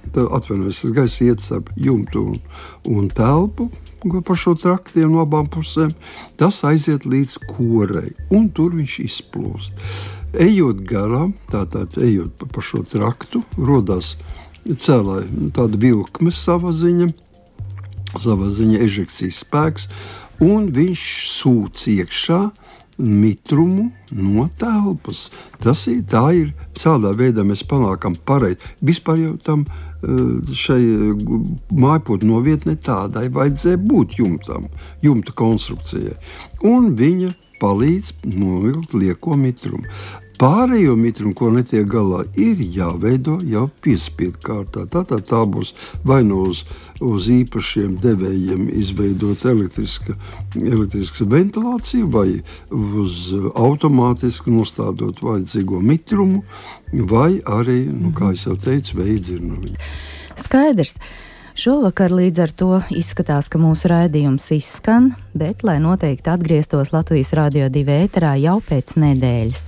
Atvainojos, 0.10 0.80
tas 0.82 0.96
gaiss 0.96 1.22
iet 1.22 1.44
starp 1.44 1.70
jumtu 1.78 2.24
un, 2.32 2.40
un 2.88 3.10
telpu 3.10 3.68
pa 4.26 4.36
šo 4.38 4.56
traktiem 4.60 5.12
no 5.12 5.24
abām 5.26 5.50
pusēm, 5.52 5.94
tas 6.40 6.62
aiziet 6.68 7.06
līdz 7.10 7.38
korei, 7.50 8.14
un 8.32 8.50
tur 8.50 8.76
viņš 8.78 8.96
izplūst. 9.06 9.86
Ejot 10.40 10.84
garām, 10.86 11.34
tātad 11.50 11.98
ejot 11.98 12.46
pa 12.54 12.62
šo 12.62 12.84
traktu, 12.86 13.42
rodas 13.58 14.16
cēlāja 14.68 15.52
tāda 15.56 15.80
vilkme 15.82 16.32
sava 16.36 16.72
ziņa, 16.76 17.10
sava 18.20 18.50
ziņa 18.54 18.82
ežekcijas 18.86 19.44
spēks, 19.44 19.90
un 20.44 20.70
viņš 20.76 21.06
sūc 21.34 21.88
iekšā 21.96 22.42
mitrumu 23.00 23.90
no 24.12 24.48
telpas. 24.60 25.30
Tas 25.64 25.86
ir, 25.88 26.04
ir 26.36 26.54
tādā 26.80 27.14
veidā 27.18 27.46
mēs 27.48 27.64
panākam 27.68 28.18
pareizi. 28.28 28.60
Vispār 28.86 29.22
jau 29.24 29.36
tam 29.44 29.66
eh, 29.66 30.54
šai 30.54 30.80
mājpūtu 31.72 32.30
novietnē 32.30 32.76
tādai 32.84 33.30
vajadzēja 33.34 33.82
būt 33.82 34.20
jumtam, 34.20 34.68
jumta 35.06 35.36
konstrukcijai. 35.36 36.18
Un 36.68 36.94
viņa 37.00 37.34
palīdz 37.60 38.14
novilkt 38.36 38.96
lieko 38.96 39.36
mitrumu. 39.40 39.88
Pārējo 40.40 40.94
mitrumu, 40.96 41.34
ko 41.36 41.50
netiek 41.52 41.84
galā, 41.92 42.22
ir 42.40 42.62
jāveido 42.64 43.42
jau 43.44 43.66
piespiedu 43.84 44.40
kārtā. 44.40 44.86
Tātad 44.88 45.26
tā 45.28 45.42
būs 45.44 45.74
vai 46.08 46.22
nu 46.24 46.46
uz, 46.48 46.62
uz 47.04 47.26
īpašiem 47.34 47.98
devējiem 48.00 48.70
izveidot 48.72 49.44
elektriska, 49.52 50.16
elektriska 50.56 51.28
ventilācija, 51.28 52.08
vai 52.08 52.40
uz 52.72 53.34
automātiski 53.52 54.54
nostādot 54.56 55.20
vajadzīgo 55.26 55.82
mitrumu, 55.84 56.46
vai 57.12 57.42
arī, 57.44 57.82
nu, 57.92 58.14
kā 58.16 58.32
jau 58.40 58.56
teicu, 58.56 58.96
veidzirnaviņu. 59.02 59.90
Skaidrs. 60.40 61.02
Šovakar 61.60 62.14
līdz 62.16 62.40
ar 62.40 62.54
to 62.56 62.70
izskatās, 62.96 63.50
ka 63.52 63.60
mūsu 63.60 63.90
raidījums 63.92 64.46
izskan, 64.56 65.10
bet, 65.36 65.66
lai 65.68 65.76
noteikti 65.84 66.32
atgrieztos 66.32 66.94
Latvijas 66.96 67.34
Rādio 67.36 67.68
2 67.68 68.00
ēterā 68.06 68.38
jau 68.40 68.56
pēc 68.64 68.96
nedēļas. 69.04 69.68